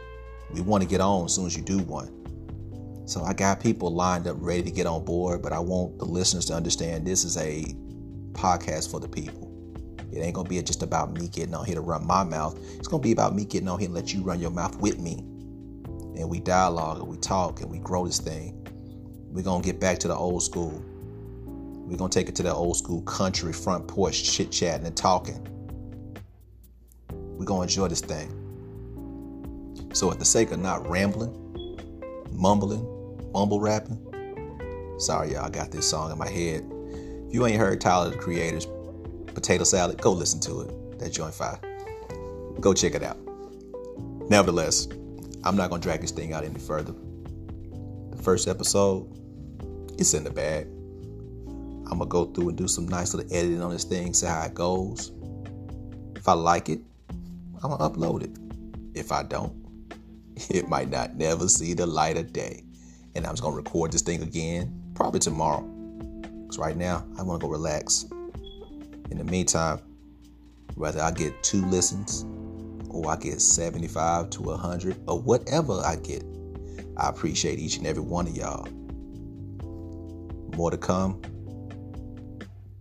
we 0.53 0.61
want 0.61 0.83
to 0.83 0.89
get 0.89 1.01
on 1.01 1.25
as 1.25 1.35
soon 1.35 1.47
as 1.47 1.55
you 1.55 1.63
do 1.63 1.79
one. 1.79 2.17
So 3.05 3.23
I 3.23 3.33
got 3.33 3.59
people 3.59 3.93
lined 3.93 4.27
up 4.27 4.37
ready 4.39 4.63
to 4.63 4.71
get 4.71 4.87
on 4.87 5.03
board, 5.03 5.41
but 5.41 5.51
I 5.51 5.59
want 5.59 5.99
the 5.99 6.05
listeners 6.05 6.45
to 6.45 6.53
understand 6.53 7.05
this 7.05 7.25
is 7.25 7.37
a 7.37 7.65
podcast 8.31 8.89
for 8.89 8.99
the 9.01 9.07
people. 9.07 9.49
It 10.13 10.19
ain't 10.19 10.33
gonna 10.33 10.47
be 10.47 10.61
just 10.61 10.83
about 10.83 11.13
me 11.13 11.27
getting 11.27 11.53
on 11.53 11.65
here 11.65 11.75
to 11.75 11.81
run 11.81 12.05
my 12.05 12.23
mouth. 12.23 12.57
It's 12.77 12.87
gonna 12.87 13.03
be 13.03 13.11
about 13.11 13.35
me 13.35 13.45
getting 13.45 13.67
on 13.67 13.79
here 13.79 13.87
and 13.87 13.95
let 13.95 14.13
you 14.13 14.21
run 14.21 14.39
your 14.39 14.51
mouth 14.51 14.77
with 14.77 14.99
me 14.99 15.25
and 16.15 16.29
we 16.29 16.39
dialogue 16.39 16.99
and 16.99 17.07
we 17.07 17.17
talk 17.17 17.61
and 17.61 17.69
we 17.69 17.79
grow 17.79 18.05
this 18.05 18.19
thing. 18.19 18.57
We're 19.31 19.43
gonna 19.43 19.63
get 19.63 19.79
back 19.79 19.97
to 19.99 20.07
the 20.07 20.15
old 20.15 20.43
school. 20.43 20.83
We're 21.45 21.97
gonna 21.97 22.09
take 22.09 22.29
it 22.29 22.35
to 22.37 22.43
the 22.43 22.53
old 22.53 22.77
school 22.77 23.01
country 23.01 23.53
front 23.53 23.87
porch 23.87 24.23
chit 24.23 24.51
chatting 24.51 24.85
and 24.85 24.95
talking. 24.95 25.47
We're 27.11 27.45
gonna 27.45 27.63
enjoy 27.63 27.87
this 27.87 28.01
thing. 28.01 28.37
So, 29.93 30.11
at 30.11 30.19
the 30.19 30.25
sake 30.25 30.51
of 30.51 30.59
not 30.59 30.87
rambling, 30.89 31.33
mumbling, 32.31 32.85
mumble 33.33 33.59
rapping, 33.59 33.99
sorry, 34.99 35.33
y'all, 35.33 35.45
I 35.45 35.49
got 35.49 35.71
this 35.71 35.89
song 35.89 36.11
in 36.11 36.17
my 36.17 36.29
head. 36.29 36.65
If 37.27 37.33
you 37.33 37.45
ain't 37.45 37.59
heard 37.59 37.81
Tyler 37.81 38.11
the 38.11 38.17
Creator's 38.17 38.67
Potato 39.27 39.63
Salad, 39.63 40.01
go 40.01 40.11
listen 40.11 40.39
to 40.41 40.61
it. 40.61 40.99
That 40.99 41.11
joint 41.11 41.33
fire. 41.33 41.59
Go 42.59 42.73
check 42.73 42.93
it 42.93 43.03
out. 43.03 43.17
Nevertheless, 44.29 44.87
I'm 45.43 45.55
not 45.55 45.69
gonna 45.71 45.81
drag 45.81 46.01
this 46.01 46.11
thing 46.11 46.33
out 46.33 46.43
any 46.43 46.59
further. 46.59 46.93
The 48.11 48.21
first 48.21 48.47
episode, 48.47 49.07
it's 49.97 50.13
in 50.13 50.23
the 50.23 50.29
bag. 50.29 50.67
I'm 51.47 51.97
gonna 51.97 52.05
go 52.05 52.25
through 52.25 52.49
and 52.49 52.57
do 52.57 52.67
some 52.67 52.87
nice 52.87 53.13
little 53.13 53.33
editing 53.35 53.61
on 53.61 53.71
this 53.71 53.83
thing, 53.83 54.13
see 54.13 54.27
how 54.27 54.43
it 54.43 54.53
goes. 54.53 55.11
If 56.15 56.29
I 56.29 56.33
like 56.33 56.69
it, 56.69 56.79
I'm 57.63 57.71
gonna 57.71 57.89
upload 57.89 58.23
it. 58.23 58.31
If 58.93 59.11
I 59.11 59.23
don't, 59.23 59.53
it 60.49 60.69
might 60.69 60.89
not 60.89 61.15
never 61.15 61.47
see 61.47 61.73
the 61.73 61.87
light 61.87 62.17
of 62.17 62.31
day. 62.31 62.63
And 63.15 63.25
I'm 63.25 63.33
just 63.33 63.41
gonna 63.41 63.55
record 63.55 63.91
this 63.91 64.03
thing 64.03 64.21
again, 64.21 64.79
probably 64.93 65.19
tomorrow. 65.19 65.61
Because 65.61 66.59
right 66.59 66.77
now, 66.77 67.03
I 67.17 67.23
wanna 67.23 67.39
go 67.39 67.47
relax. 67.47 68.05
In 69.09 69.17
the 69.17 69.23
meantime, 69.23 69.79
whether 70.75 71.01
I 71.01 71.11
get 71.11 71.41
two 71.43 71.65
listens 71.65 72.25
or 72.93 73.11
I 73.11 73.15
get 73.15 73.41
75 73.41 74.29
to 74.31 74.41
100 74.41 75.03
or 75.07 75.19
whatever 75.19 75.81
I 75.85 75.95
get. 75.95 76.23
I 76.97 77.09
appreciate 77.09 77.59
each 77.59 77.77
and 77.77 77.87
every 77.87 78.03
one 78.03 78.27
of 78.27 78.35
y'all. 78.35 78.67
More 80.55 80.71
to 80.71 80.77
come. 80.77 81.21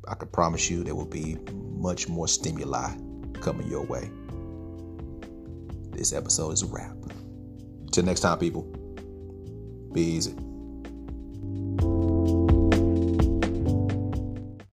I 0.09 0.15
can 0.15 0.29
promise 0.29 0.69
you 0.69 0.83
there 0.83 0.95
will 0.95 1.07
be 1.07 1.39
much 1.77 2.09
more 2.09 2.27
stimuli 2.27 2.91
coming 3.41 3.69
your 3.69 3.85
way. 3.85 4.11
This 5.93 6.13
episode 6.13 6.51
is 6.51 6.63
a 6.63 6.67
wrap. 6.67 6.97
Till 7.93 8.05
next 8.05 8.21
time, 8.21 8.39
people, 8.39 8.63
be 9.93 10.03
easy. 10.03 10.35